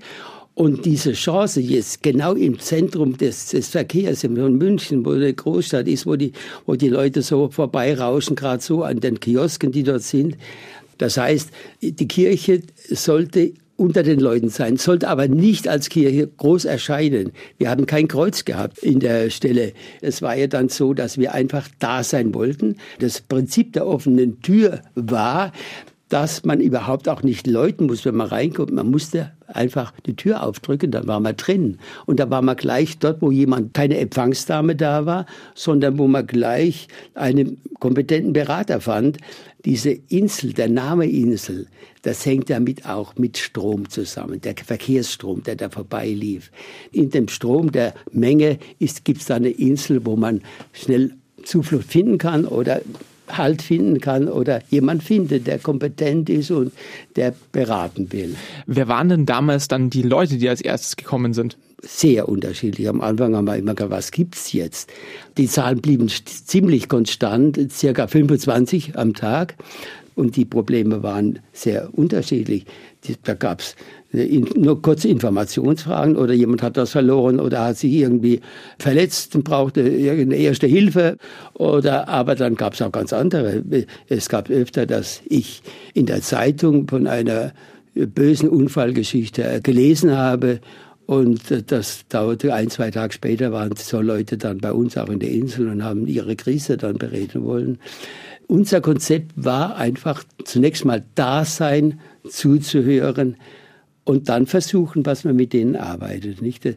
und 0.55 0.85
diese 0.85 1.13
Chance 1.13 1.61
jetzt 1.61 2.03
genau 2.03 2.33
im 2.33 2.59
Zentrum 2.59 3.17
des, 3.17 3.47
des 3.47 3.69
Verkehrs 3.69 4.23
in 4.23 4.33
München, 4.33 5.05
wo 5.05 5.11
eine 5.11 5.33
Großstadt 5.33 5.87
ist, 5.87 6.05
wo 6.05 6.15
die, 6.15 6.31
wo 6.65 6.75
die 6.75 6.89
Leute 6.89 7.21
so 7.21 7.49
vorbeirauschen, 7.49 8.35
gerade 8.35 8.61
so 8.61 8.83
an 8.83 8.99
den 8.99 9.19
Kiosken, 9.19 9.71
die 9.71 9.83
dort 9.83 10.03
sind. 10.03 10.37
Das 10.99 11.17
heißt, 11.17 11.49
die 11.81 12.07
Kirche 12.07 12.61
sollte 12.89 13.53
unter 13.75 14.03
den 14.03 14.19
Leuten 14.19 14.49
sein, 14.49 14.77
sollte 14.77 15.07
aber 15.07 15.27
nicht 15.27 15.67
als 15.67 15.89
Kirche 15.89 16.27
groß 16.27 16.65
erscheinen. 16.65 17.31
Wir 17.57 17.69
haben 17.69 17.85
kein 17.85 18.07
Kreuz 18.07 18.45
gehabt 18.45 18.79
in 18.79 18.99
der 18.99 19.29
Stelle. 19.29 19.73
Es 20.01 20.21
war 20.21 20.35
ja 20.35 20.47
dann 20.47 20.69
so, 20.69 20.93
dass 20.93 21.17
wir 21.17 21.33
einfach 21.33 21.67
da 21.79 22.03
sein 22.03 22.33
wollten. 22.33 22.77
Das 22.99 23.21
Prinzip 23.21 23.73
der 23.73 23.87
offenen 23.87 24.41
Tür 24.41 24.81
war, 24.95 25.51
dass 26.13 26.45
man 26.45 26.59
überhaupt 26.59 27.09
auch 27.09 27.23
nicht 27.23 27.47
läuten 27.47 27.87
muss, 27.87 28.05
wenn 28.05 28.13
man 28.13 28.27
reinkommt. 28.27 28.71
Man 28.71 28.91
musste 28.91 29.31
einfach 29.47 29.93
die 30.05 30.15
Tür 30.15 30.43
aufdrücken, 30.43 30.91
dann 30.91 31.07
war 31.07 31.19
man 31.19 31.35
drin. 31.35 31.79
Und 32.05 32.19
da 32.19 32.29
war 32.29 32.43
man 32.43 32.55
gleich 32.55 32.99
dort, 32.99 33.23
wo 33.23 33.31
jemand, 33.31 33.73
keine 33.73 33.97
Empfangsdame 33.97 34.75
da 34.75 35.07
war, 35.07 35.25
sondern 35.55 35.97
wo 35.97 36.07
man 36.07 36.27
gleich 36.27 36.87
einen 37.15 37.59
kompetenten 37.79 38.33
Berater 38.33 38.79
fand. 38.79 39.17
Diese 39.65 39.91
Insel, 40.09 40.51
der 40.53 40.67
Name 40.67 41.05
Insel, 41.05 41.67
das 42.01 42.25
hängt 42.25 42.49
damit 42.49 42.85
auch 42.85 43.15
mit 43.15 43.37
Strom 43.37 43.89
zusammen, 43.89 44.41
der 44.41 44.55
Verkehrsstrom, 44.57 45.43
der 45.43 45.55
da 45.55 45.69
vorbeilief. 45.69 46.51
In 46.91 47.09
dem 47.09 47.29
Strom 47.29 47.71
der 47.71 47.93
Menge 48.11 48.59
gibt 49.05 49.21
es 49.21 49.27
da 49.27 49.35
eine 49.35 49.49
Insel, 49.49 50.05
wo 50.05 50.17
man 50.17 50.41
schnell 50.73 51.15
Zuflucht 51.43 51.87
finden 51.89 52.17
kann 52.17 52.45
oder 52.45 52.81
Halt 53.29 53.61
finden 53.61 54.01
kann 54.01 54.27
oder 54.27 54.61
jemand 54.69 55.03
findet, 55.03 55.47
der 55.47 55.59
kompetent 55.59 56.29
ist 56.29 56.51
und 56.51 56.73
der 57.15 57.33
beraten 57.51 58.11
will. 58.11 58.35
Wer 58.65 58.87
waren 58.87 59.09
denn 59.09 59.25
damals 59.25 59.67
dann 59.67 59.89
die 59.89 60.01
Leute, 60.01 60.37
die 60.37 60.49
als 60.49 60.61
erstes 60.61 60.95
gekommen 60.95 61.33
sind? 61.33 61.57
Sehr 61.81 62.29
unterschiedlich. 62.29 62.87
Am 62.87 63.01
Anfang 63.01 63.35
haben 63.35 63.45
wir 63.45 63.57
immer 63.57 63.75
gesagt, 63.75 63.91
was 63.91 64.11
gibt's 64.11 64.53
jetzt? 64.53 64.89
Die 65.37 65.47
Zahlen 65.47 65.81
blieben 65.81 66.07
ziemlich 66.07 66.87
konstant, 66.87 67.59
circa 67.71 68.07
25 68.07 68.97
am 68.97 69.13
Tag. 69.13 69.55
Und 70.15 70.35
die 70.35 70.45
Probleme 70.45 71.03
waren 71.03 71.39
sehr 71.51 71.89
unterschiedlich. 71.93 72.65
Da 73.23 73.33
gab's 73.33 73.75
nur 74.11 74.81
kurze 74.81 75.07
Informationsfragen 75.07 76.15
oder 76.15 76.33
jemand 76.33 76.61
hat 76.61 76.77
das 76.77 76.91
verloren 76.91 77.39
oder 77.39 77.65
hat 77.65 77.77
sich 77.77 77.93
irgendwie 77.93 78.41
verletzt 78.77 79.35
und 79.35 79.43
brauchte 79.43 79.81
irgendeine 79.81 80.41
erste 80.41 80.67
Hilfe 80.67 81.17
oder 81.55 82.07
aber 82.07 82.35
dann 82.35 82.55
gab 82.55 82.73
es 82.73 82.81
auch 82.83 82.91
ganz 82.91 83.11
andere. 83.11 83.63
Es 84.07 84.29
gab 84.29 84.51
öfter, 84.51 84.85
dass 84.85 85.21
ich 85.25 85.63
in 85.95 86.05
der 86.05 86.21
Zeitung 86.21 86.87
von 86.87 87.07
einer 87.07 87.53
bösen 87.95 88.49
Unfallgeschichte 88.49 89.61
gelesen 89.63 90.15
habe 90.15 90.59
und 91.05 91.41
das 91.71 92.07
dauerte 92.07 92.53
ein, 92.53 92.69
zwei 92.69 92.89
Tage 92.89 93.13
später 93.13 93.51
waren 93.51 93.75
so 93.75 93.99
Leute 93.99 94.37
dann 94.37 94.59
bei 94.59 94.71
uns 94.71 94.97
auch 94.97 95.09
in 95.09 95.19
der 95.19 95.31
Insel 95.31 95.67
und 95.67 95.83
haben 95.83 96.07
ihre 96.07 96.35
Krise 96.35 96.77
dann 96.77 96.97
bereden 96.97 97.43
wollen. 97.43 97.77
Unser 98.47 98.81
Konzept 98.81 99.31
war 99.35 99.77
einfach 99.77 100.23
zunächst 100.43 100.85
mal 100.85 101.03
da 101.15 101.45
sein, 101.45 101.99
zuzuhören, 102.29 103.37
und 104.05 104.29
dann 104.29 104.45
versuchen, 104.47 105.05
was 105.05 105.23
man 105.23 105.35
mit 105.35 105.53
denen 105.53 105.75
arbeitet. 105.75 106.41
Nicht? 106.41 106.67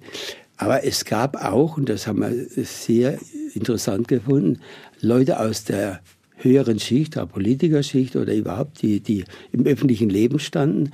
Aber 0.57 0.85
es 0.85 1.05
gab 1.05 1.37
auch, 1.45 1.77
und 1.77 1.89
das 1.89 2.07
haben 2.07 2.21
wir 2.21 2.65
sehr 2.65 3.19
interessant 3.55 4.09
gefunden, 4.09 4.61
Leute 5.01 5.41
aus 5.41 5.65
der 5.65 6.01
höheren 6.37 6.79
Schicht, 6.79 7.17
der 7.17 7.27
Politikerschicht 7.27 8.17
oder 8.17 8.35
überhaupt, 8.35 8.83
die, 8.83 9.01
die 9.01 9.25
im 9.53 9.67
öffentlichen 9.67 10.09
Leben 10.09 10.39
standen, 10.39 10.93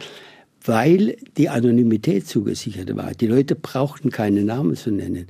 weil 0.65 1.17
die 1.37 1.49
Anonymität 1.49 2.27
zugesichert 2.27 2.95
war. 2.97 3.13
Die 3.13 3.27
Leute 3.27 3.57
brauchten 3.57 4.11
keine 4.11 4.45
Namen 4.45 4.77
zu 4.77 4.91
nennen. 4.91 5.27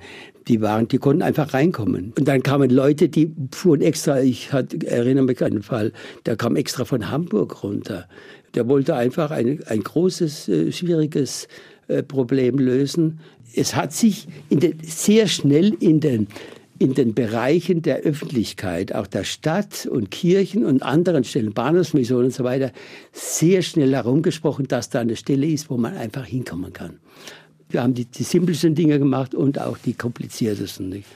Die 0.49 0.61
waren, 0.61 0.89
die 0.89 0.99
konnten 0.99 1.23
einfach 1.23 1.55
reinkommen. 1.55 2.13
Und 2.19 2.27
dann 2.27 2.43
kamen 2.43 2.71
Leute, 2.71 3.09
die 3.09 3.33
fuhren 3.53 3.81
extra, 3.81 4.21
ich 4.21 4.53
hat, 4.53 4.83
erinnere 4.83 5.25
mich 5.25 5.41
an 5.41 5.53
einen 5.53 5.63
Fall, 5.63 5.93
der 6.27 6.37
kam 6.37 6.57
extra 6.57 6.85
von 6.85 7.11
Hamburg 7.11 7.63
runter 7.63 8.09
der 8.55 8.69
wollte 8.69 8.95
einfach 8.95 9.31
ein, 9.31 9.61
ein 9.67 9.83
großes, 9.83 10.49
äh, 10.49 10.73
schwieriges 10.73 11.49
äh, 11.89 12.03
Problem 12.03 12.59
lösen. 12.59 13.21
Es 13.55 13.75
hat 13.75 13.93
sich 13.93 14.29
den, 14.51 14.79
sehr 14.83 15.27
schnell 15.27 15.75
in 15.81 16.01
den, 16.01 16.27
in 16.79 16.95
den 16.95 17.15
Bereichen 17.15 17.83
der 17.83 17.99
Öffentlichkeit, 18.01 18.95
auch 18.95 19.07
der 19.07 19.25
Stadt 19.25 19.87
und 19.87 20.11
Kirchen 20.11 20.65
und 20.65 20.83
anderen 20.83 21.25
Stellen, 21.25 21.53
Bahnhofsmissionen 21.53 22.27
und 22.27 22.35
so 22.35 22.45
weiter, 22.45 22.73
sehr 23.13 23.63
schnell 23.63 23.93
herumgesprochen, 23.93 24.69
dass 24.69 24.91
da 24.91 25.01
eine 25.01 25.17
Stelle 25.17 25.47
ist, 25.47 25.71
wo 25.71 25.77
man 25.77 25.97
einfach 25.97 26.25
hinkommen 26.25 26.73
kann. 26.73 26.99
Wir 27.73 27.83
haben 27.83 27.95
die, 27.95 28.05
die 28.05 28.23
simpelsten 28.23 28.75
Dinge 28.75 28.99
gemacht 28.99 29.35
und 29.35 29.61
auch 29.61 29.79
die 29.79 29.95
kompliziertesten. 29.95 30.89
Nicht? 30.89 31.07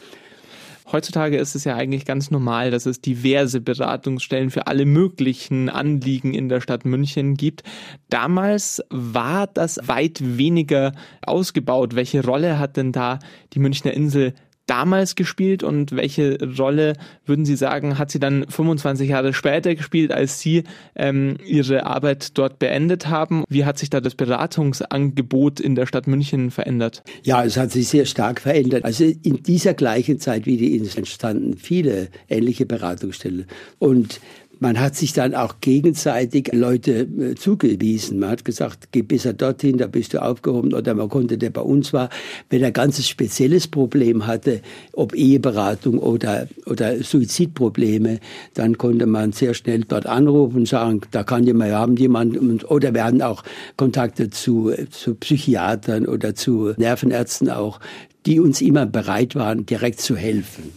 Heutzutage 0.91 1.37
ist 1.37 1.57
es 1.57 1.65
ja 1.65 1.75
eigentlich 1.75 2.05
ganz 2.05 2.31
normal, 2.31 2.71
dass 2.71 2.87
es 2.87 3.01
diverse 3.01 3.61
Beratungsstellen 3.61 4.51
für 4.51 4.69
alle 4.69 4.87
möglichen 4.87 5.69
Anliegen 5.69 6.33
in 6.33 6.49
der 6.49 6.61
Stadt 6.61 6.85
München 6.85 7.35
gibt. 7.35 7.65
Damals 8.09 8.81
war 8.89 9.49
das 9.49 9.81
weit 9.83 10.21
weniger 10.23 10.93
ausgebaut. 11.23 11.97
Welche 11.97 12.25
Rolle 12.25 12.61
hat 12.61 12.77
denn 12.77 12.93
da 12.93 13.19
die 13.53 13.59
Münchner 13.59 13.95
Insel 13.95 14.35
damals 14.67 15.15
gespielt 15.15 15.63
und 15.63 15.93
welche 15.93 16.39
Rolle 16.59 16.95
würden 17.25 17.45
Sie 17.45 17.57
sagen, 17.57 17.99
hat 17.99 18.11
sie 18.11 18.19
dann 18.19 18.47
25 18.49 19.09
Jahre 19.09 19.33
später 19.33 19.75
gespielt, 19.75 20.13
als 20.13 20.41
Sie 20.41 20.65
ähm, 20.95 21.37
Ihre 21.45 21.87
Arbeit 21.87 22.37
dort 22.37 22.59
beendet 22.59 23.09
haben? 23.09 23.45
Wie 23.49 23.65
hat 23.65 23.79
sich 23.79 23.91
da 23.91 24.01
das 24.01 24.15
Beratungsangebot 24.15 25.61
in 25.61 25.75
der 25.75 25.87
Stadt 25.87 26.07
München 26.07 26.51
verändert? 26.51 27.03
Ja, 27.23 27.45
es 27.45 27.57
hat 27.57 27.71
sich 27.71 27.89
sehr 27.89 28.07
stark 28.07 28.41
verändert. 28.41 28.85
Also 28.85 29.05
in 29.05 29.43
dieser 29.43 29.75
gleichen 29.75 30.19
Zeit 30.19 30.47
wie 30.47 30.57
die 30.57 30.77
Insel 30.77 30.99
entstanden 30.99 31.57
viele 31.57 32.09
ähnliche 32.29 32.67
Beratungsstellen 32.67 33.47
und 33.79 34.21
man 34.59 34.81
hat 34.81 34.97
sich 34.97 35.13
dann 35.13 35.35
auch 35.35 35.57
gegenseitig 35.61 36.51
Leute 36.53 37.01
äh, 37.01 37.35
zugewiesen. 37.35 38.19
Man 38.19 38.31
hat 38.31 38.45
gesagt, 38.45 38.89
geh 38.93 39.03
besser 39.03 39.33
dorthin, 39.33 39.79
da 39.79 39.87
bist 39.87 40.15
du 40.15 40.23
aufgehoben. 40.23 40.73
Oder 40.73 40.95
man 40.95 41.09
konnte, 41.09 41.37
der 41.37 41.51
bei 41.51 41.61
uns 41.61 41.93
war, 41.93 42.09
wenn 42.49 42.63
er 42.63 42.69
ein 42.69 42.73
ganz 42.73 43.07
spezielles 43.07 43.69
Problem 43.69 44.27
hatte, 44.27 44.63
ob 44.93 45.15
Eheberatung 45.15 45.99
oder, 45.99 46.49
oder 46.67 47.03
Suizidprobleme, 47.03 48.21
dann 48.55 48.79
konnte 48.79 49.07
man 49.07 49.33
sehr 49.33 49.55
schnell 49.55 49.85
dort 49.87 50.07
anrufen 50.07 50.59
und 50.59 50.69
sagen, 50.69 51.01
da 51.11 51.23
kann 51.23 51.45
jemand, 51.45 51.71
wir 51.71 51.79
haben 51.79 51.97
jemanden. 51.97 52.63
Oder 52.65 52.95
wir 52.95 53.05
hatten 53.05 53.23
auch 53.23 53.43
Kontakte 53.77 54.31
zu, 54.31 54.73
zu 54.91 55.15
Psychiatern 55.15 56.07
oder 56.07 56.35
zu 56.35 56.73
Nervenärzten 56.77 57.51
auch, 57.51 57.81
die 58.25 58.41
uns 58.41 58.61
immer 58.61 58.87
bereit 58.87 59.35
waren, 59.35 59.67
direkt 59.67 60.01
zu 60.01 60.17
helfen. 60.17 60.73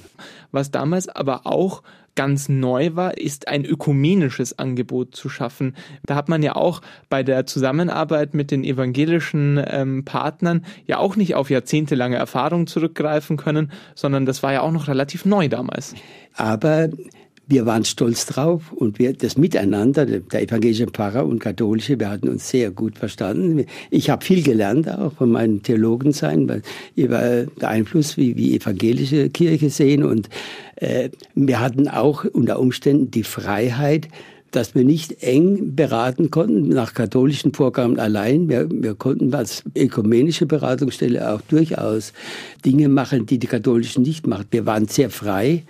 Was 0.51 0.71
damals 0.71 1.07
aber 1.07 1.45
auch 1.45 1.83
ganz 2.19 2.49
neu 2.49 2.95
war, 2.95 3.17
ist 3.17 3.47
ein 3.47 3.63
ökumenisches 3.63 4.59
Angebot 4.59 5.15
zu 5.15 5.29
schaffen. 5.29 5.73
Da 6.05 6.15
hat 6.15 6.27
man 6.27 6.43
ja 6.43 6.57
auch 6.57 6.81
bei 7.07 7.23
der 7.23 7.45
Zusammenarbeit 7.45 8.33
mit 8.33 8.51
den 8.51 8.65
evangelischen 8.65 9.57
ähm, 9.65 10.03
Partnern 10.03 10.65
ja 10.85 10.97
auch 10.97 11.15
nicht 11.15 11.35
auf 11.35 11.49
jahrzehntelange 11.49 12.17
Erfahrung 12.17 12.67
zurückgreifen 12.67 13.37
können, 13.37 13.71
sondern 13.95 14.25
das 14.25 14.43
war 14.43 14.51
ja 14.51 14.63
auch 14.63 14.73
noch 14.73 14.89
relativ 14.89 15.23
neu 15.23 15.47
damals. 15.47 15.95
Aber 16.35 16.89
wir 17.49 17.65
waren 17.65 17.83
stolz 17.83 18.27
drauf 18.27 18.71
und 18.71 18.99
wir 18.99 19.11
das 19.13 19.35
Miteinander, 19.35 20.05
der 20.05 20.41
evangelische 20.41 20.85
Pfarrer 20.85 21.25
und 21.25 21.39
katholische, 21.39 21.99
wir 21.99 22.09
hatten 22.09 22.29
uns 22.29 22.47
sehr 22.47 22.69
gut 22.69 22.99
verstanden. 22.99 23.65
Ich 23.89 24.11
habe 24.11 24.23
viel 24.23 24.43
gelernt 24.43 24.87
auch 24.87 25.13
von 25.13 25.31
meinen 25.31 25.63
Theologen 25.63 26.13
sein, 26.13 26.47
weil 26.47 26.61
über 26.95 27.47
den 27.47 27.63
Einfluss, 27.63 28.17
wie 28.17 28.37
wie 28.37 28.55
evangelische 28.55 29.29
Kirche 29.29 29.71
sehen 29.71 30.03
und 30.03 30.29
äh, 30.75 31.09
wir 31.33 31.59
hatten 31.59 31.87
auch 31.87 32.23
unter 32.23 32.59
Umständen 32.59 33.09
die 33.09 33.23
Freiheit, 33.23 34.07
dass 34.51 34.75
wir 34.75 34.83
nicht 34.83 35.23
eng 35.23 35.75
beraten 35.75 36.29
konnten 36.29 36.69
nach 36.69 36.93
katholischen 36.93 37.53
Vorgaben 37.53 37.99
allein. 37.99 38.47
Wir, 38.47 38.67
wir 38.69 38.95
konnten 38.95 39.33
als 39.33 39.63
ökumenische 39.75 40.45
Beratungsstelle 40.45 41.33
auch 41.33 41.41
durchaus 41.41 42.13
Dinge 42.63 42.89
machen, 42.89 43.25
die 43.25 43.39
die 43.39 43.47
katholischen 43.47 44.03
nicht 44.03 44.27
machen. 44.27 44.45
Wir 44.51 44.65
waren 44.65 44.87
sehr 44.87 45.09
frei 45.09 45.63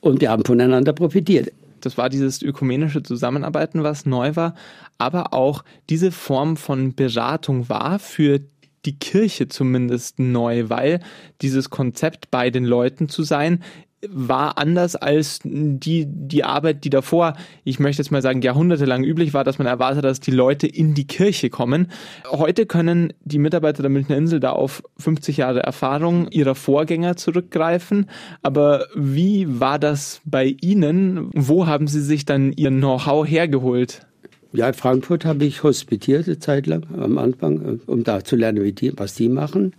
und 0.00 0.20
wir 0.20 0.30
haben 0.30 0.44
voneinander 0.44 0.92
profitiert. 0.92 1.52
Das 1.80 1.96
war 1.96 2.08
dieses 2.08 2.42
ökumenische 2.42 3.02
Zusammenarbeiten, 3.02 3.82
was 3.82 4.06
neu 4.06 4.36
war, 4.36 4.54
aber 4.98 5.32
auch 5.32 5.64
diese 5.88 6.12
Form 6.12 6.56
von 6.56 6.94
Beratung 6.94 7.68
war 7.68 7.98
für 7.98 8.40
die 8.84 8.98
Kirche 8.98 9.48
zumindest 9.48 10.18
neu, 10.18 10.68
weil 10.68 11.00
dieses 11.42 11.70
Konzept 11.70 12.30
bei 12.30 12.50
den 12.50 12.64
Leuten 12.64 13.08
zu 13.08 13.22
sein 13.22 13.62
war 14.08 14.58
anders 14.58 14.96
als 14.96 15.40
die, 15.44 16.06
die 16.06 16.44
Arbeit, 16.44 16.84
die 16.84 16.90
davor, 16.90 17.34
ich 17.64 17.78
möchte 17.78 18.02
jetzt 18.02 18.10
mal 18.10 18.22
sagen, 18.22 18.40
jahrhundertelang 18.40 19.04
üblich 19.04 19.34
war, 19.34 19.44
dass 19.44 19.58
man 19.58 19.66
erwartet, 19.66 20.04
dass 20.04 20.20
die 20.20 20.30
Leute 20.30 20.66
in 20.66 20.94
die 20.94 21.06
Kirche 21.06 21.50
kommen. 21.50 21.88
Heute 22.30 22.66
können 22.66 23.12
die 23.24 23.38
Mitarbeiter 23.38 23.82
der 23.82 23.90
Münchner 23.90 24.16
Insel 24.16 24.40
da 24.40 24.52
auf 24.52 24.82
50 24.98 25.36
Jahre 25.36 25.62
Erfahrung 25.62 26.28
ihrer 26.28 26.54
Vorgänger 26.54 27.16
zurückgreifen. 27.16 28.06
Aber 28.42 28.86
wie 28.94 29.60
war 29.60 29.78
das 29.78 30.22
bei 30.24 30.56
Ihnen? 30.60 31.30
Wo 31.34 31.66
haben 31.66 31.86
Sie 31.86 32.00
sich 32.00 32.24
dann 32.24 32.52
Ihr 32.52 32.70
Know-how 32.70 33.26
hergeholt? 33.26 34.06
Ja, 34.52 34.66
in 34.66 34.74
Frankfurt 34.74 35.24
habe 35.24 35.44
ich 35.44 35.62
hospitiert 35.62 36.26
eine 36.26 36.40
Zeit 36.40 36.66
lang 36.66 36.84
am 36.98 37.18
Anfang, 37.18 37.80
um 37.86 38.02
da 38.02 38.24
zu 38.24 38.34
lernen, 38.34 38.64
wie 38.64 38.72
die, 38.72 38.92
was 38.96 39.14
die 39.14 39.28
machen. 39.28 39.74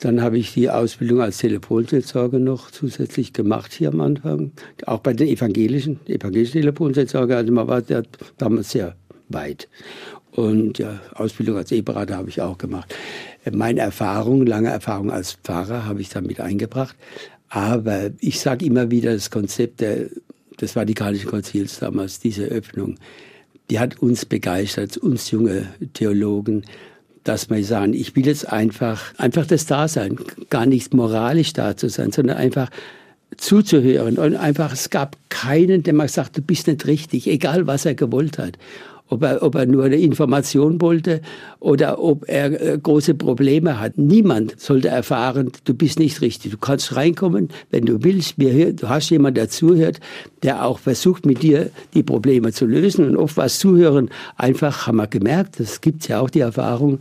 Dann 0.00 0.20
habe 0.20 0.36
ich 0.36 0.52
die 0.52 0.68
Ausbildung 0.68 1.20
als 1.20 1.38
Telefonseelsorger 1.38 2.40
noch 2.40 2.72
zusätzlich 2.72 3.32
gemacht 3.32 3.72
hier 3.72 3.90
am 3.90 4.00
Anfang. 4.00 4.50
Auch 4.86 4.98
bei 4.98 5.12
den 5.12 5.28
evangelischen, 5.28 6.00
evangelischen 6.08 6.60
Telefonseelsorger, 6.60 7.36
also 7.36 7.52
man 7.52 7.68
war 7.68 7.82
ja 7.88 8.02
damals 8.36 8.70
sehr 8.70 8.96
weit. 9.28 9.68
Und 10.32 10.78
ja, 10.78 11.00
Ausbildung 11.14 11.56
als 11.56 11.70
E-Berater 11.70 12.16
habe 12.16 12.30
ich 12.30 12.40
auch 12.40 12.58
gemacht. 12.58 12.92
Meine 13.52 13.80
Erfahrung, 13.80 14.44
lange 14.44 14.70
Erfahrung 14.70 15.12
als 15.12 15.34
Pfarrer 15.44 15.86
habe 15.86 16.00
ich 16.00 16.08
damit 16.08 16.40
eingebracht. 16.40 16.96
Aber 17.48 18.10
ich 18.18 18.40
sage 18.40 18.64
immer 18.66 18.90
wieder, 18.90 19.12
das 19.12 19.30
Konzept 19.30 19.80
der, 19.80 20.06
des 20.60 20.72
Vatikanischen 20.72 21.30
Konzils 21.30 21.78
damals, 21.78 22.18
diese 22.18 22.44
Öffnung, 22.44 22.96
die 23.70 23.78
hat 23.78 24.02
uns 24.02 24.26
begeistert, 24.26 24.96
uns 24.96 25.30
junge 25.30 25.68
Theologen, 25.94 26.64
dass 27.24 27.50
wir 27.50 27.64
sagen, 27.64 27.94
ich 27.94 28.16
will 28.16 28.26
jetzt 28.26 28.50
einfach, 28.50 29.14
einfach 29.16 29.46
das 29.46 29.66
Dasein, 29.66 30.18
gar 30.48 30.66
nicht 30.66 30.94
moralisch 30.94 31.52
da 31.52 31.76
zu 31.76 31.88
sein, 31.88 32.12
sondern 32.12 32.36
einfach 32.36 32.68
zuzuhören. 33.36 34.18
Und 34.18 34.36
einfach, 34.36 34.72
es 34.72 34.90
gab 34.90 35.16
keinen, 35.28 35.82
der 35.82 35.94
mal 35.94 36.08
sagt, 36.08 36.36
du 36.38 36.42
bist 36.42 36.66
nicht 36.66 36.86
richtig, 36.86 37.26
egal 37.28 37.66
was 37.66 37.84
er 37.84 37.94
gewollt 37.94 38.38
hat 38.38 38.58
ob 39.10 39.22
er, 39.22 39.42
ob 39.42 39.54
er 39.56 39.66
nur 39.66 39.84
eine 39.84 39.96
Information 39.96 40.80
wollte 40.80 41.20
oder 41.58 42.02
ob 42.02 42.28
er 42.28 42.60
äh, 42.60 42.78
große 42.78 43.14
Probleme 43.14 43.78
hat. 43.78 43.98
Niemand 43.98 44.58
sollte 44.58 44.88
erfahren, 44.88 45.52
du 45.64 45.74
bist 45.74 45.98
nicht 45.98 46.20
richtig. 46.20 46.52
Du 46.52 46.58
kannst 46.58 46.96
reinkommen, 46.96 47.50
wenn 47.70 47.84
du 47.84 48.02
willst. 48.02 48.36
Du 48.38 48.88
hast 48.88 49.10
jemanden, 49.10 49.34
der 49.34 49.48
zuhört, 49.48 50.00
der 50.42 50.64
auch 50.64 50.78
versucht, 50.78 51.26
mit 51.26 51.42
dir 51.42 51.70
die 51.94 52.02
Probleme 52.02 52.52
zu 52.52 52.64
lösen. 52.64 53.08
Und 53.08 53.16
oft 53.16 53.36
was 53.36 53.58
zuhören, 53.58 54.10
einfach 54.36 54.86
haben 54.86 54.96
wir 54.96 55.06
gemerkt, 55.06 55.60
das 55.60 55.80
gibt 55.80 56.08
ja 56.08 56.20
auch 56.20 56.30
die 56.30 56.40
Erfahrung, 56.40 57.00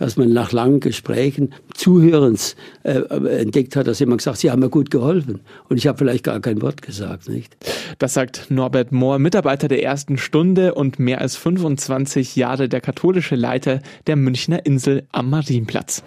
dass 0.00 0.16
man 0.16 0.32
nach 0.32 0.50
langen 0.50 0.80
Gesprächen 0.80 1.54
Zuhörens 1.74 2.56
äh, 2.82 2.98
entdeckt 3.40 3.76
hat, 3.76 3.86
dass 3.86 4.00
jemand 4.00 4.18
gesagt 4.18 4.38
Sie 4.38 4.50
haben 4.50 4.60
mir 4.60 4.70
gut 4.70 4.90
geholfen. 4.90 5.40
Und 5.68 5.76
ich 5.76 5.86
habe 5.86 5.98
vielleicht 5.98 6.24
gar 6.24 6.40
kein 6.40 6.60
Wort 6.62 6.82
gesagt, 6.82 7.28
nicht? 7.28 7.56
Das 7.98 8.14
sagt 8.14 8.50
Norbert 8.50 8.90
Mohr, 8.90 9.18
Mitarbeiter 9.20 9.68
der 9.68 9.82
ersten 9.82 10.18
Stunde 10.18 10.74
und 10.74 10.98
mehr 10.98 11.20
als 11.20 11.36
25 11.36 12.34
Jahre 12.34 12.68
der 12.68 12.80
katholische 12.80 13.36
Leiter 13.36 13.80
der 14.06 14.16
Münchner 14.16 14.64
Insel 14.66 15.06
am 15.12 15.30
Marienplatz. 15.30 16.02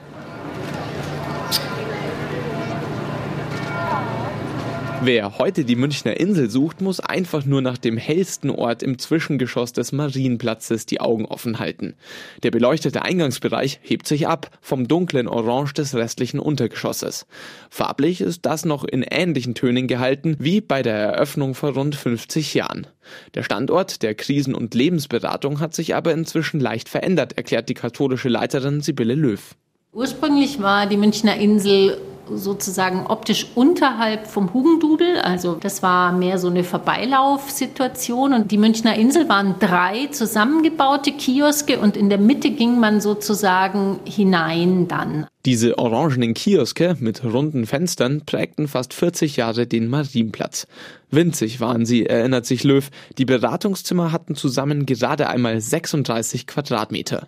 Wer 5.06 5.38
heute 5.38 5.66
die 5.66 5.76
Münchner 5.76 6.18
Insel 6.18 6.50
sucht, 6.50 6.80
muss 6.80 7.02
einfach 7.02 7.44
nur 7.44 7.62
nach 7.62 7.78
dem 7.78 7.98
hellsten 7.98 8.50
Ort 8.50 8.82
im 8.82 8.98
Zwischengeschoss 8.98 9.74
des 9.74 9.92
Marienplatzes 9.92 10.86
die 10.86 11.02
Augen 11.02 11.26
offen 11.26 11.60
halten. 11.60 11.96
Der 12.42 12.52
beleuchtete 12.52 13.02
Eingangsbereich 13.02 13.82
hebt 13.82 14.08
sich 14.08 14.30
ab 14.30 14.58
vom 14.62 14.88
dunklen 14.88 15.28
Orange 15.28 15.74
des 15.74 15.94
restlichen 15.94 16.40
Untergeschosses. 16.40 17.26
Farblich 17.70 18.22
ist 18.22 18.46
das 18.46 18.64
noch 18.64 18.86
in 18.86 19.04
ähnlichen 19.04 19.56
Tönen 19.56 19.88
gehalten 19.88 20.38
wie 20.40 20.62
bei 20.62 20.82
der 20.82 20.96
Eröffnung 20.96 21.54
vor 21.54 21.74
rund 21.74 21.98
50 21.98 22.54
Jahren. 22.54 22.88
Der 23.36 23.44
Standort 23.44 24.04
der 24.04 24.16
Krisen- 24.16 24.56
und 24.56 24.74
Lebensberatung 24.74 25.60
hat 25.60 25.74
sich 25.74 25.96
aber 25.96 26.14
inzwischen 26.14 26.62
leicht 26.62 26.88
verändert, 26.88 27.34
erklärt 27.34 27.68
die 27.68 27.74
katholische 27.74 28.30
Leiterin 28.30 28.80
Sibylle 28.80 29.16
Löw. 29.16 29.54
Ursprünglich 29.92 30.62
war 30.62 30.88
die 30.88 30.96
Münchner 30.96 31.36
Insel 31.36 31.98
sozusagen 32.30 33.06
optisch 33.08 33.48
unterhalb 33.56 34.28
vom 34.28 34.54
Hugendudel. 34.54 35.20
Also 35.20 35.56
das 35.56 35.84
war 35.84 36.12
mehr 36.12 36.38
so 36.38 36.48
eine 36.48 36.64
Vorbeilaufsituation. 36.64 38.34
Und 38.34 38.52
die 38.52 38.58
Münchner 38.58 38.96
Insel 38.96 39.30
waren 39.30 39.56
drei 39.60 40.08
zusammengebaute 40.08 41.12
Kioske 41.12 41.80
und 41.80 41.98
in 41.98 42.10
der 42.10 42.20
Mitte 42.20 42.52
ging 42.52 42.80
man 42.80 43.02
sozusagen 43.02 44.00
hinein 44.06 44.88
dann. 44.88 45.28
Diese 45.46 45.78
orangenen 45.78 46.34
Kioske 46.34 46.96
mit 47.02 47.22
runden 47.26 47.66
Fenstern 47.66 48.22
prägten 48.26 48.70
fast 48.70 48.94
40 48.94 49.36
Jahre 49.36 49.68
den 49.68 49.90
Marienplatz. 49.90 50.68
Winzig 51.12 51.60
waren 51.60 51.86
sie, 51.86 52.06
erinnert 52.06 52.46
sich 52.46 52.64
Löw. 52.64 52.90
Die 53.18 53.26
Beratungszimmer 53.26 54.14
hatten 54.14 54.36
zusammen 54.36 54.86
gerade 54.86 55.28
einmal 55.28 55.60
36 55.60 56.48
Quadratmeter. 56.48 57.28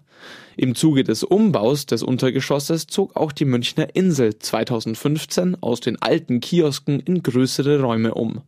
Im 0.55 0.75
Zuge 0.75 1.03
des 1.03 1.25
Umbaus 1.25 1.87
des 1.87 2.03
Untergeschosses 2.03 2.87
zog 2.87 3.17
auch 3.17 3.33
die 3.33 3.43
Münchner 3.43 3.93
Insel 3.95 4.39
2015 4.39 5.57
aus 5.61 5.81
den 5.81 6.01
alten 6.01 6.39
Kiosken 6.39 7.01
in 7.01 7.21
größere 7.21 7.81
Räume 7.81 8.13
um. 8.13 8.43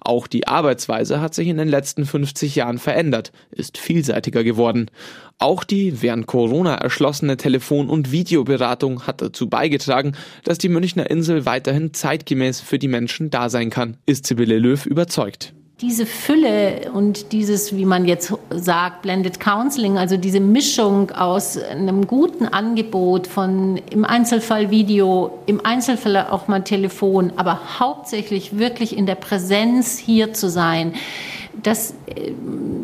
Auch 0.00 0.26
die 0.26 0.46
Arbeitsweise 0.46 1.20
hat 1.20 1.34
sich 1.34 1.48
in 1.48 1.56
den 1.56 1.68
letzten 1.68 2.06
50 2.06 2.54
Jahren 2.56 2.78
verändert, 2.78 3.32
ist 3.50 3.78
vielseitiger 3.78 4.44
geworden. 4.44 4.90
Auch 5.38 5.64
die 5.64 6.02
während 6.02 6.26
Corona 6.26 6.74
erschlossene 6.74 7.36
Telefon- 7.36 7.88
und 7.88 8.10
Videoberatung 8.10 9.06
hat 9.06 9.22
dazu 9.22 9.48
beigetragen, 9.48 10.16
dass 10.44 10.58
die 10.58 10.68
Münchner 10.68 11.08
Insel 11.10 11.46
weiterhin 11.46 11.94
zeitgemäß 11.94 12.60
für 12.60 12.78
die 12.78 12.88
Menschen 12.88 13.30
da 13.30 13.48
sein 13.48 13.70
kann, 13.70 13.96
ist 14.06 14.26
Sibylle 14.26 14.58
Löw 14.58 14.84
überzeugt 14.86 15.54
diese 15.80 16.06
Fülle 16.06 16.90
und 16.92 17.30
dieses, 17.30 17.76
wie 17.76 17.84
man 17.84 18.04
jetzt 18.04 18.34
sagt, 18.50 19.02
Blended 19.02 19.38
Counseling, 19.38 19.96
also 19.96 20.16
diese 20.16 20.40
Mischung 20.40 21.12
aus 21.12 21.56
einem 21.56 22.08
guten 22.08 22.46
Angebot 22.46 23.28
von 23.28 23.80
im 23.90 24.04
Einzelfall 24.04 24.72
Video, 24.72 25.38
im 25.46 25.64
Einzelfall 25.64 26.16
auch 26.30 26.48
mal 26.48 26.64
Telefon, 26.64 27.32
aber 27.36 27.78
hauptsächlich 27.78 28.58
wirklich 28.58 28.96
in 28.96 29.06
der 29.06 29.14
Präsenz 29.14 29.98
hier 29.98 30.34
zu 30.34 30.50
sein, 30.50 30.94
das, 31.62 31.94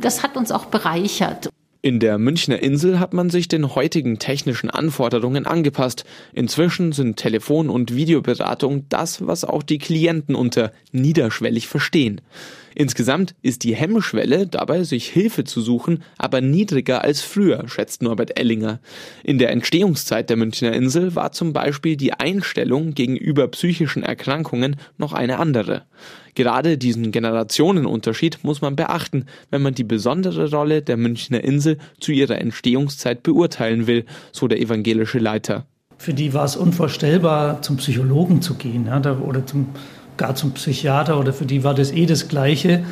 das 0.01 0.23
hat 0.23 0.37
uns 0.37 0.53
auch 0.53 0.67
bereichert. 0.67 1.51
In 1.83 2.01
der 2.01 2.17
Münchner 2.19 2.63
Insel 2.63 2.99
hat 2.99 3.13
man 3.13 3.29
sich 3.29 3.49
den 3.49 3.75
heutigen 3.75 4.19
technischen 4.19 4.71
Anforderungen 4.71 5.47
angepasst. 5.47 6.05
Inzwischen 6.33 6.93
sind 6.93 7.17
Telefon- 7.17 7.69
und 7.69 7.95
Videoberatung 7.95 8.87
das, 8.89 9.27
was 9.27 9.45
auch 9.45 9.63
die 9.63 9.79
Klienten 9.79 10.35
unter 10.35 10.73
niederschwellig 10.93 11.69
verstehen. 11.69 12.23
Insgesamt 12.75 13.35
ist 13.43 13.63
die 13.63 13.75
Hemmschwelle 13.75 14.47
dabei, 14.47 14.83
sich 14.83 15.09
Hilfe 15.09 15.45
zu 15.45 15.61
suchen, 15.61 16.03
aber 16.19 16.41
niedriger 16.41 17.03
als 17.03 17.21
früher, 17.21 17.69
schätzt 17.69 18.03
Norbert 18.03 18.39
Ellinger. 18.39 18.81
In 19.23 19.39
der 19.39 19.51
Entstehungszeit 19.51 20.29
der 20.29 20.37
Münchner 20.37 20.73
Insel 20.73 21.15
war 21.15 21.33
zum 21.33 21.53
Beispiel 21.53 21.97
die 21.97 22.13
Einstellung 22.13 22.95
gegenüber 22.95 23.47
psychischen 23.49 24.03
Erkrankungen 24.03 24.77
noch 24.99 25.13
eine 25.13 25.39
andere. 25.39 25.83
Gerade 26.35 26.77
diesen 26.79 27.13
Generationenunterschied 27.13 28.43
muss 28.43 28.61
man 28.61 28.75
beachten, 28.75 29.27
wenn 29.51 29.63
man 29.63 29.75
die 29.75 29.85
besondere 29.85 30.51
Rolle 30.51 30.83
der 30.83 30.97
Münchner 30.97 31.45
Insel 31.45 31.79
zu 32.01 32.11
ihrer 32.11 32.39
Entstehungszeit 32.39 33.23
beurteilen 33.23 33.87
will, 33.87 34.05
so 34.33 34.49
der 34.49 34.61
evangelische 34.61 35.21
Leiter. 35.21 35.67
Für 35.97 36.13
die 36.13 36.35
war 36.35 36.45
es 36.45 36.57
unvorstellbar, 36.57 37.63
zum 37.63 37.77
Psychologen 37.77 38.43
zu 38.43 38.55
gehen 38.55 38.87
ja, 38.87 39.01
oder 39.21 39.47
zum 39.47 39.69
gar 40.17 40.35
zum 40.35 40.53
Psychiater 40.53 41.19
oder 41.19 41.33
für 41.33 41.47
die 41.47 41.65
war 41.65 41.75
das 41.75 41.93
eh 41.93 42.07
das 42.07 42.29
Gleiche. 42.29 42.85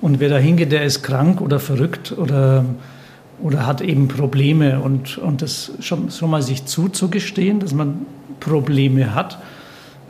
Und 0.00 0.20
wer 0.20 0.28
da 0.28 0.38
hingeht, 0.38 0.72
der 0.72 0.84
ist 0.84 1.02
krank 1.02 1.40
oder 1.40 1.58
verrückt 1.58 2.12
oder, 2.16 2.64
oder 3.42 3.66
hat 3.66 3.80
eben 3.80 4.08
Probleme. 4.08 4.80
Und, 4.80 5.18
und 5.18 5.42
das 5.42 5.72
schon, 5.80 6.10
schon 6.10 6.30
mal 6.30 6.42
sich 6.42 6.66
zuzugestehen, 6.66 7.60
dass 7.60 7.74
man 7.74 8.06
Probleme 8.40 9.14
hat, 9.14 9.38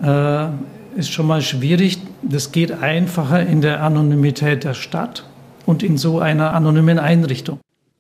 äh, 0.03 0.49
ist 0.97 1.11
schon 1.11 1.27
mal 1.27 1.43
schwierig. 1.43 1.99
Das 2.23 2.53
geht 2.53 2.73
einfacher 2.73 3.47
in 3.47 3.61
der 3.61 3.83
Anonymität 3.83 4.65
der 4.65 4.75
Stadt 4.75 5.25
und 5.65 5.83
in 5.83 5.97
so 5.97 6.19
einer 6.19 6.55
anonymen 6.55 6.99
Einrichtung. 6.99 7.59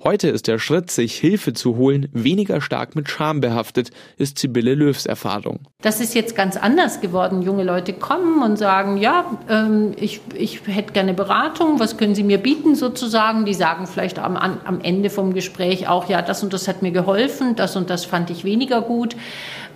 Heute 0.08 0.28
ist 0.28 0.46
der 0.46 0.58
Schritt, 0.58 0.90
sich 0.90 1.18
Hilfe 1.18 1.52
zu 1.52 1.76
holen, 1.76 2.08
weniger 2.14 2.62
stark 2.62 2.96
mit 2.96 3.10
Scham 3.10 3.42
behaftet, 3.42 3.90
ist 4.16 4.38
Sibylle 4.38 4.74
Löws 4.74 5.04
Erfahrung. 5.04 5.58
Das 5.82 6.00
ist 6.00 6.14
jetzt 6.14 6.34
ganz 6.34 6.56
anders 6.56 7.02
geworden. 7.02 7.42
Junge 7.42 7.62
Leute 7.62 7.92
kommen 7.92 8.42
und 8.42 8.56
sagen, 8.56 8.96
ja, 8.96 9.26
ähm, 9.50 9.92
ich, 9.96 10.22
ich 10.32 10.66
hätte 10.66 10.94
gerne 10.94 11.12
Beratung, 11.12 11.78
was 11.78 11.98
können 11.98 12.14
Sie 12.14 12.22
mir 12.22 12.38
bieten 12.38 12.74
sozusagen? 12.74 13.44
Die 13.44 13.52
sagen 13.52 13.86
vielleicht 13.86 14.18
am, 14.18 14.38
am 14.38 14.80
Ende 14.80 15.10
vom 15.10 15.34
Gespräch 15.34 15.88
auch, 15.88 16.08
ja, 16.08 16.22
das 16.22 16.42
und 16.42 16.54
das 16.54 16.68
hat 16.68 16.80
mir 16.80 16.90
geholfen, 16.90 17.54
das 17.54 17.76
und 17.76 17.90
das 17.90 18.06
fand 18.06 18.30
ich 18.30 18.44
weniger 18.44 18.80
gut. 18.80 19.14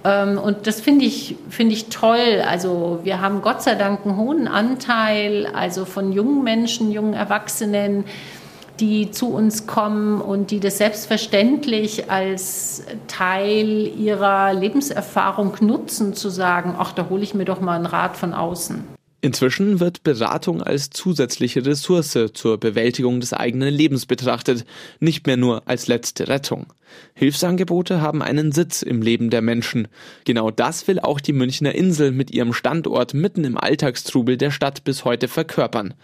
Ähm, 0.02 0.38
und 0.38 0.66
das 0.66 0.80
finde 0.80 1.04
ich, 1.04 1.36
finde 1.50 1.74
ich 1.74 1.90
toll. 1.90 2.42
Also 2.48 3.00
wir 3.02 3.20
haben 3.20 3.42
Gott 3.42 3.62
sei 3.62 3.74
Dank 3.74 4.06
einen 4.06 4.16
hohen 4.16 4.48
Anteil, 4.48 5.46
also 5.52 5.84
von 5.84 6.10
jungen 6.10 6.42
Menschen, 6.42 6.90
jungen 6.90 7.12
Erwachsenen, 7.12 8.04
die 8.80 9.10
zu 9.10 9.32
uns 9.32 9.66
kommen 9.66 10.20
und 10.20 10.50
die 10.50 10.60
das 10.60 10.78
selbstverständlich 10.78 12.10
als 12.10 12.84
Teil 13.06 13.90
ihrer 13.98 14.52
Lebenserfahrung 14.54 15.56
nutzen, 15.60 16.14
zu 16.14 16.28
sagen, 16.30 16.74
ach, 16.78 16.92
da 16.92 17.08
hole 17.08 17.22
ich 17.22 17.34
mir 17.34 17.44
doch 17.44 17.60
mal 17.60 17.76
einen 17.76 17.86
Rat 17.86 18.16
von 18.16 18.34
außen. 18.34 18.84
Inzwischen 19.24 19.78
wird 19.78 20.02
Beratung 20.02 20.64
als 20.64 20.90
zusätzliche 20.90 21.64
Ressource 21.64 22.18
zur 22.34 22.58
Bewältigung 22.58 23.20
des 23.20 23.32
eigenen 23.32 23.72
Lebens 23.72 24.04
betrachtet, 24.04 24.64
nicht 24.98 25.28
mehr 25.28 25.36
nur 25.36 25.62
als 25.66 25.86
letzte 25.86 26.26
Rettung. 26.26 26.66
Hilfsangebote 27.14 28.00
haben 28.00 28.20
einen 28.20 28.50
Sitz 28.50 28.82
im 28.82 29.00
Leben 29.00 29.30
der 29.30 29.40
Menschen. 29.40 29.86
Genau 30.24 30.50
das 30.50 30.88
will 30.88 30.98
auch 30.98 31.20
die 31.20 31.32
Münchner 31.32 31.72
Insel 31.72 32.10
mit 32.10 32.32
ihrem 32.32 32.52
Standort 32.52 33.14
mitten 33.14 33.44
im 33.44 33.56
Alltagstrubel 33.56 34.36
der 34.36 34.50
Stadt 34.50 34.82
bis 34.82 35.04
heute 35.04 35.28
verkörpern. 35.28 35.94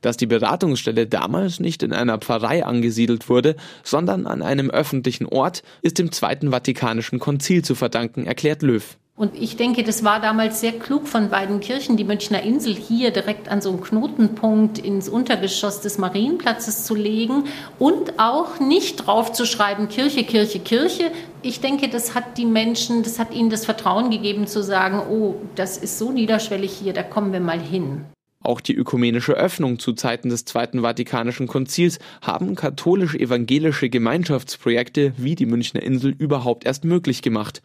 Dass 0.00 0.16
die 0.16 0.26
Beratungsstelle 0.26 1.08
damals 1.08 1.58
nicht 1.58 1.82
in 1.82 1.92
einer 1.92 2.18
Pfarrei 2.18 2.64
angesiedelt 2.64 3.28
wurde, 3.28 3.56
sondern 3.82 4.24
an 4.28 4.40
einem 4.40 4.70
öffentlichen 4.70 5.26
Ort, 5.26 5.64
ist 5.82 5.98
dem 5.98 6.12
Zweiten 6.12 6.52
Vatikanischen 6.52 7.18
Konzil 7.18 7.64
zu 7.64 7.74
verdanken, 7.74 8.24
erklärt 8.24 8.62
Löw. 8.62 8.96
Und 9.18 9.34
ich 9.34 9.56
denke, 9.56 9.82
das 9.82 10.04
war 10.04 10.20
damals 10.20 10.60
sehr 10.60 10.70
klug 10.70 11.08
von 11.08 11.28
beiden 11.28 11.58
Kirchen, 11.58 11.96
die 11.96 12.04
Münchner 12.04 12.40
Insel 12.44 12.72
hier 12.72 13.10
direkt 13.10 13.48
an 13.48 13.60
so 13.60 13.70
einem 13.70 13.80
Knotenpunkt 13.80 14.78
ins 14.78 15.08
Untergeschoss 15.08 15.80
des 15.80 15.98
Marienplatzes 15.98 16.84
zu 16.84 16.94
legen 16.94 17.44
und 17.80 18.20
auch 18.20 18.60
nicht 18.60 19.06
draufzuschreiben, 19.06 19.88
Kirche, 19.88 20.22
Kirche, 20.22 20.60
Kirche. 20.60 21.10
Ich 21.42 21.60
denke, 21.60 21.88
das 21.88 22.14
hat 22.14 22.38
die 22.38 22.46
Menschen, 22.46 23.02
das 23.02 23.18
hat 23.18 23.34
ihnen 23.34 23.50
das 23.50 23.64
Vertrauen 23.64 24.10
gegeben 24.10 24.46
zu 24.46 24.62
sagen, 24.62 25.02
oh, 25.10 25.34
das 25.56 25.78
ist 25.78 25.98
so 25.98 26.12
niederschwellig 26.12 26.70
hier, 26.70 26.92
da 26.92 27.02
kommen 27.02 27.32
wir 27.32 27.40
mal 27.40 27.58
hin. 27.58 28.04
Auch 28.40 28.60
die 28.60 28.74
ökumenische 28.74 29.32
Öffnung 29.32 29.78
zu 29.78 29.94
Zeiten 29.94 30.28
des 30.28 30.44
Zweiten 30.44 30.82
Vatikanischen 30.82 31.48
Konzils 31.48 31.98
haben 32.22 32.54
katholisch-evangelische 32.54 33.88
Gemeinschaftsprojekte 33.88 35.12
wie 35.16 35.34
die 35.34 35.46
Münchner 35.46 35.82
Insel 35.82 36.14
überhaupt 36.16 36.64
erst 36.64 36.84
möglich 36.84 37.22
gemacht. 37.22 37.62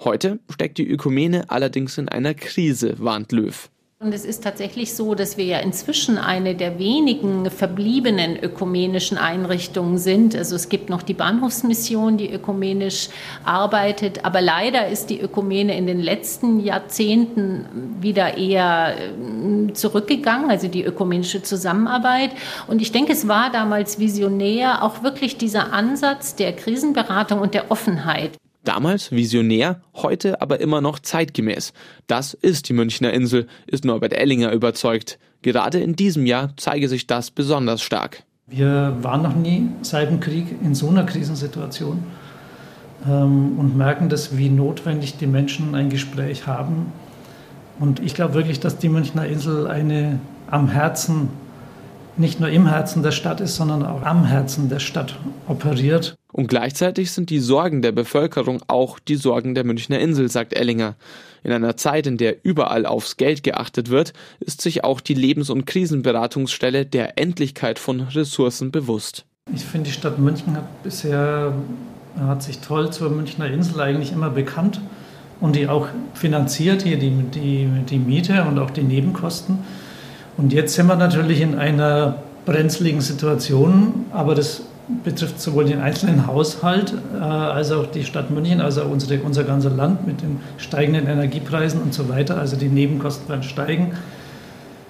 Heute 0.00 0.38
steckt 0.48 0.78
die 0.78 0.88
Ökumene 0.88 1.50
allerdings 1.50 1.98
in 1.98 2.08
einer 2.08 2.34
Krise, 2.34 2.94
warnt 2.98 3.32
Löw. 3.32 3.68
Und 4.02 4.12
es 4.12 4.24
ist 4.24 4.42
tatsächlich 4.42 4.94
so, 4.94 5.14
dass 5.14 5.36
wir 5.36 5.44
ja 5.44 5.58
inzwischen 5.60 6.18
eine 6.18 6.56
der 6.56 6.80
wenigen 6.80 7.48
verbliebenen 7.48 8.36
ökumenischen 8.36 9.16
Einrichtungen 9.16 9.96
sind. 9.96 10.34
Also 10.34 10.56
es 10.56 10.68
gibt 10.68 10.90
noch 10.90 11.04
die 11.04 11.14
Bahnhofsmission, 11.14 12.16
die 12.16 12.32
ökumenisch 12.32 13.10
arbeitet, 13.44 14.24
aber 14.24 14.40
leider 14.40 14.88
ist 14.88 15.06
die 15.06 15.20
Ökumene 15.20 15.78
in 15.78 15.86
den 15.86 16.00
letzten 16.00 16.58
Jahrzehnten 16.58 17.96
wieder 18.00 18.36
eher 18.36 18.96
äh, 18.96 19.72
zurückgegangen, 19.72 20.50
also 20.50 20.66
die 20.66 20.82
ökumenische 20.82 21.44
Zusammenarbeit. 21.44 22.32
Und 22.66 22.82
ich 22.82 22.90
denke, 22.90 23.12
es 23.12 23.28
war 23.28 23.52
damals 23.52 24.00
visionär, 24.00 24.82
auch 24.82 25.04
wirklich 25.04 25.36
dieser 25.36 25.72
Ansatz 25.72 26.34
der 26.34 26.54
Krisenberatung 26.54 27.38
und 27.38 27.54
der 27.54 27.70
Offenheit. 27.70 28.32
Damals 28.64 29.10
visionär, 29.10 29.80
heute 29.94 30.40
aber 30.40 30.60
immer 30.60 30.80
noch 30.80 31.00
zeitgemäß. 31.00 31.72
Das 32.06 32.32
ist 32.34 32.68
die 32.68 32.72
Münchner 32.72 33.12
Insel, 33.12 33.48
ist 33.66 33.84
Norbert 33.84 34.12
Ellinger 34.12 34.52
überzeugt. 34.52 35.18
Gerade 35.42 35.80
in 35.80 35.96
diesem 35.96 36.26
Jahr 36.26 36.52
zeige 36.56 36.88
sich 36.88 37.08
das 37.08 37.32
besonders 37.32 37.82
stark. 37.82 38.22
Wir 38.46 38.96
waren 39.00 39.22
noch 39.22 39.34
nie 39.34 39.68
seit 39.82 40.10
dem 40.10 40.20
Krieg 40.20 40.46
in 40.62 40.74
so 40.76 40.88
einer 40.88 41.04
Krisensituation 41.04 42.04
ähm, 43.04 43.58
und 43.58 43.76
merken 43.76 44.08
das, 44.08 44.36
wie 44.36 44.48
notwendig 44.48 45.16
die 45.16 45.26
Menschen 45.26 45.74
ein 45.74 45.90
Gespräch 45.90 46.46
haben. 46.46 46.92
Und 47.80 47.98
ich 47.98 48.14
glaube 48.14 48.34
wirklich, 48.34 48.60
dass 48.60 48.78
die 48.78 48.88
Münchner 48.88 49.26
Insel 49.26 49.66
eine 49.66 50.20
am 50.48 50.68
Herzen, 50.68 51.30
nicht 52.16 52.40
nur 52.40 52.48
im 52.48 52.66
Herzen 52.66 53.02
der 53.02 53.10
Stadt 53.10 53.40
ist, 53.40 53.56
sondern 53.56 53.84
auch 53.84 54.02
am 54.02 54.24
Herzen 54.24 54.68
der 54.68 54.78
Stadt 54.78 55.18
operiert. 55.48 56.16
Und 56.32 56.48
gleichzeitig 56.48 57.12
sind 57.12 57.30
die 57.30 57.40
Sorgen 57.40 57.82
der 57.82 57.92
Bevölkerung 57.92 58.62
auch 58.66 58.98
die 58.98 59.16
Sorgen 59.16 59.54
der 59.54 59.64
Münchner 59.64 59.98
Insel, 59.98 60.30
sagt 60.30 60.54
Ellinger. 60.54 60.96
In 61.42 61.52
einer 61.52 61.76
Zeit, 61.76 62.06
in 62.06 62.18
der 62.18 62.44
überall 62.44 62.86
aufs 62.86 63.16
Geld 63.16 63.42
geachtet 63.42 63.90
wird, 63.90 64.12
ist 64.40 64.60
sich 64.60 64.84
auch 64.84 65.00
die 65.00 65.14
Lebens- 65.14 65.50
und 65.50 65.66
Krisenberatungsstelle 65.66 66.86
der 66.86 67.18
Endlichkeit 67.18 67.78
von 67.78 68.00
Ressourcen 68.00 68.70
bewusst. 68.70 69.24
Ich 69.52 69.64
finde, 69.64 69.88
die 69.88 69.94
Stadt 69.94 70.18
München 70.18 70.56
hat 70.56 70.82
bisher 70.82 71.52
hat 72.18 72.42
sich 72.42 72.58
toll 72.58 72.92
zur 72.92 73.10
Münchner 73.10 73.46
Insel 73.46 73.80
eigentlich 73.80 74.12
immer 74.12 74.30
bekannt 74.30 74.80
und 75.40 75.56
die 75.56 75.68
auch 75.68 75.88
finanziert 76.14 76.82
hier 76.82 76.98
die, 76.98 77.10
die, 77.10 77.68
die 77.88 77.98
Miete 77.98 78.44
und 78.44 78.58
auch 78.58 78.70
die 78.70 78.82
Nebenkosten. 78.82 79.58
Und 80.36 80.52
jetzt 80.52 80.74
sind 80.74 80.86
wir 80.86 80.96
natürlich 80.96 81.40
in 81.40 81.54
einer 81.54 82.16
brenzligen 82.44 83.00
Situation, 83.00 84.06
aber 84.12 84.34
das 84.34 84.62
betrifft 85.04 85.40
sowohl 85.40 85.64
den 85.64 85.80
einzelnen 85.80 86.26
Haushalt 86.26 86.94
äh, 87.14 87.22
als 87.22 87.70
auch 87.70 87.86
die 87.86 88.04
Stadt 88.04 88.30
München, 88.30 88.60
also 88.60 88.82
unsere, 88.82 89.22
unser 89.22 89.44
ganzes 89.44 89.74
Land 89.74 90.06
mit 90.06 90.22
den 90.22 90.40
steigenden 90.58 91.06
Energiepreisen 91.06 91.80
und 91.80 91.94
so 91.94 92.08
weiter. 92.08 92.38
Also 92.38 92.56
die 92.56 92.68
Nebenkosten 92.68 93.28
werden 93.28 93.42
steigen. 93.42 93.92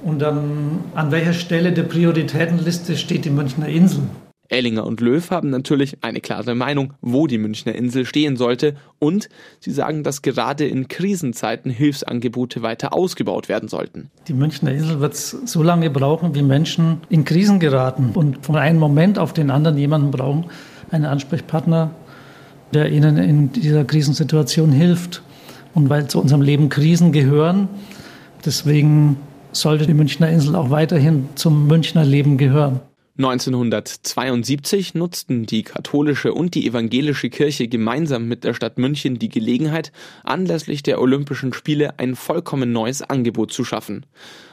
Und 0.02 0.20
dann 0.20 0.80
an 0.94 1.12
welcher 1.12 1.32
Stelle 1.32 1.72
der 1.72 1.84
Prioritätenliste 1.84 2.96
steht 2.96 3.24
die 3.24 3.30
Münchner 3.30 3.68
Insel? 3.68 4.02
Ellinger 4.48 4.86
und 4.86 5.00
Löw 5.00 5.30
haben 5.30 5.50
natürlich 5.50 5.98
eine 6.02 6.20
klare 6.20 6.54
Meinung, 6.54 6.92
wo 7.00 7.26
die 7.26 7.38
Münchner 7.38 7.74
Insel 7.74 8.04
stehen 8.04 8.36
sollte 8.36 8.74
und 8.98 9.28
sie 9.60 9.70
sagen, 9.70 10.02
dass 10.02 10.22
gerade 10.22 10.66
in 10.66 10.88
Krisenzeiten 10.88 11.70
Hilfsangebote 11.70 12.62
weiter 12.62 12.92
ausgebaut 12.92 13.48
werden 13.48 13.68
sollten. 13.68 14.10
Die 14.28 14.34
Münchner 14.34 14.72
Insel 14.72 15.00
wird 15.00 15.16
so 15.16 15.62
lange 15.62 15.90
brauchen, 15.90 16.34
wie 16.34 16.42
Menschen 16.42 16.98
in 17.08 17.24
Krisen 17.24 17.60
geraten 17.60 18.10
und 18.14 18.44
von 18.44 18.56
einem 18.56 18.78
Moment 18.78 19.18
auf 19.18 19.32
den 19.32 19.50
anderen 19.50 19.78
jemanden 19.78 20.10
brauchen, 20.10 20.46
einen 20.90 21.06
Ansprechpartner, 21.06 21.90
der 22.74 22.90
ihnen 22.90 23.16
in 23.16 23.52
dieser 23.52 23.84
Krisensituation 23.84 24.72
hilft. 24.72 25.22
Und 25.74 25.88
weil 25.88 26.06
zu 26.08 26.20
unserem 26.20 26.42
Leben 26.42 26.68
Krisen 26.68 27.12
gehören, 27.12 27.68
deswegen 28.44 29.16
sollte 29.52 29.86
die 29.86 29.94
Münchner 29.94 30.28
Insel 30.28 30.54
auch 30.54 30.70
weiterhin 30.70 31.28
zum 31.34 31.66
Münchner 31.66 32.04
Leben 32.04 32.36
gehören. 32.36 32.80
1972 33.24 34.94
nutzten 34.94 35.46
die 35.46 35.62
katholische 35.62 36.34
und 36.34 36.56
die 36.56 36.66
evangelische 36.66 37.30
Kirche 37.30 37.68
gemeinsam 37.68 38.26
mit 38.26 38.42
der 38.42 38.52
Stadt 38.52 38.78
München 38.78 39.20
die 39.20 39.28
Gelegenheit, 39.28 39.92
anlässlich 40.24 40.82
der 40.82 41.00
Olympischen 41.00 41.52
Spiele 41.52 42.00
ein 42.00 42.16
vollkommen 42.16 42.72
neues 42.72 43.00
Angebot 43.00 43.52
zu 43.52 43.64
schaffen. 43.64 44.06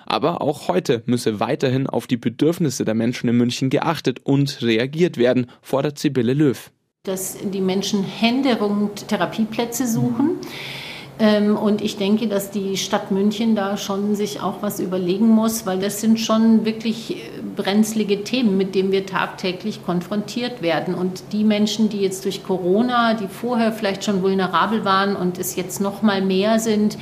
Aber 0.05 0.41
auch 0.41 0.67
heute 0.67 1.01
müsse 1.07 1.39
weiterhin 1.39 1.87
auf 1.87 2.05
die 2.05 2.17
Bedürfnisse 2.17 2.85
der 2.85 2.93
Menschen 2.93 3.27
in 3.27 3.37
München 3.37 3.71
geachtet 3.71 4.19
und 4.23 4.61
reagiert 4.61 5.17
werden, 5.17 5.47
fordert 5.63 5.97
Sibylle 5.97 6.33
Löw. 6.33 6.69
Dass 7.03 7.37
die 7.43 7.61
Menschen 7.61 8.03
händeringend 8.03 9.07
Therapieplätze 9.07 9.87
suchen. 9.87 10.37
Ähm, 10.41 10.88
und 11.19 11.81
ich 11.81 11.97
denke, 11.97 12.27
dass 12.27 12.49
die 12.49 12.77
Stadt 12.77 13.11
München 13.11 13.53
da 13.53 13.75
schon 13.75 14.15
sich 14.15 14.41
auch 14.41 14.61
was 14.61 14.79
überlegen 14.79 15.27
muss, 15.27 15.65
weil 15.65 15.79
das 15.79 15.99
sind 15.99 16.17
schon 16.17 16.63
wirklich 16.63 17.17
äh, 17.17 17.17
brenzlige 17.57 18.23
Themen, 18.23 18.57
mit 18.57 18.73
denen 18.73 18.93
wir 18.93 19.05
tagtäglich 19.05 19.85
konfrontiert 19.85 20.61
werden. 20.61 20.95
Und 20.95 21.33
die 21.33 21.43
Menschen, 21.43 21.89
die 21.89 21.99
jetzt 21.99 22.23
durch 22.23 22.43
Corona, 22.43 23.15
die 23.15 23.27
vorher 23.27 23.73
vielleicht 23.73 24.05
schon 24.05 24.23
vulnerabel 24.23 24.85
waren 24.85 25.17
und 25.17 25.37
es 25.37 25.57
jetzt 25.57 25.81
noch 25.81 26.01
mal 26.01 26.21
mehr 26.21 26.57
sind, 26.59 26.97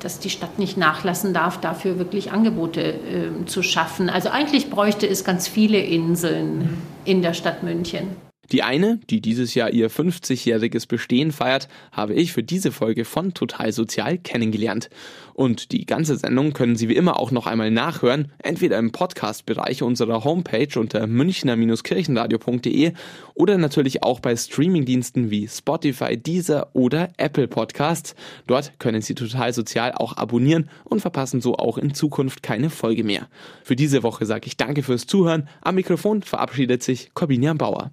dass 0.00 0.18
die 0.18 0.30
Stadt 0.30 0.58
nicht 0.58 0.78
nachlassen 0.78 1.34
darf, 1.34 1.60
dafür 1.60 1.98
wirklich 1.98 2.32
Angebote 2.32 2.80
äh, 2.80 3.44
zu 3.44 3.62
schaffen. 3.62 4.08
Also 4.08 4.30
eigentlich 4.30 4.70
bräuchte 4.70 5.06
es 5.06 5.24
ganz 5.24 5.46
viele 5.46 5.78
Inseln 5.78 6.78
in 7.04 7.20
der 7.20 7.34
Stadt 7.34 7.62
München. 7.62 8.27
Die 8.50 8.62
eine, 8.62 8.98
die 9.10 9.20
dieses 9.20 9.54
Jahr 9.54 9.70
ihr 9.70 9.90
50-jähriges 9.90 10.88
Bestehen 10.88 11.32
feiert, 11.32 11.68
habe 11.92 12.14
ich 12.14 12.32
für 12.32 12.42
diese 12.42 12.72
Folge 12.72 13.04
von 13.04 13.34
Total 13.34 13.72
Sozial 13.72 14.16
kennengelernt. 14.16 14.88
Und 15.34 15.70
die 15.70 15.86
ganze 15.86 16.16
Sendung 16.16 16.52
können 16.52 16.74
Sie 16.74 16.88
wie 16.88 16.96
immer 16.96 17.20
auch 17.20 17.30
noch 17.30 17.46
einmal 17.46 17.70
nachhören, 17.70 18.32
entweder 18.38 18.78
im 18.78 18.90
Podcast-Bereich 18.90 19.82
unserer 19.82 20.24
Homepage 20.24 20.80
unter 20.80 21.06
münchner-kirchenradio.de 21.06 22.92
oder 23.34 23.58
natürlich 23.58 24.02
auch 24.02 24.18
bei 24.18 24.34
Streamingdiensten 24.34 25.30
wie 25.30 25.46
Spotify, 25.46 26.16
Deezer 26.16 26.70
oder 26.72 27.10
Apple 27.18 27.46
Podcasts. 27.46 28.16
Dort 28.48 28.80
können 28.80 29.00
Sie 29.00 29.14
Total 29.14 29.52
Sozial 29.52 29.92
auch 29.92 30.16
abonnieren 30.16 30.70
und 30.84 31.00
verpassen 31.00 31.40
so 31.40 31.54
auch 31.54 31.78
in 31.78 31.94
Zukunft 31.94 32.42
keine 32.42 32.70
Folge 32.70 33.04
mehr. 33.04 33.28
Für 33.62 33.76
diese 33.76 34.02
Woche 34.02 34.26
sage 34.26 34.46
ich 34.46 34.56
danke 34.56 34.82
fürs 34.82 35.06
Zuhören. 35.06 35.48
Am 35.60 35.76
Mikrofon 35.76 36.22
verabschiedet 36.22 36.82
sich 36.82 37.10
Corbinian 37.14 37.58
Bauer. 37.58 37.92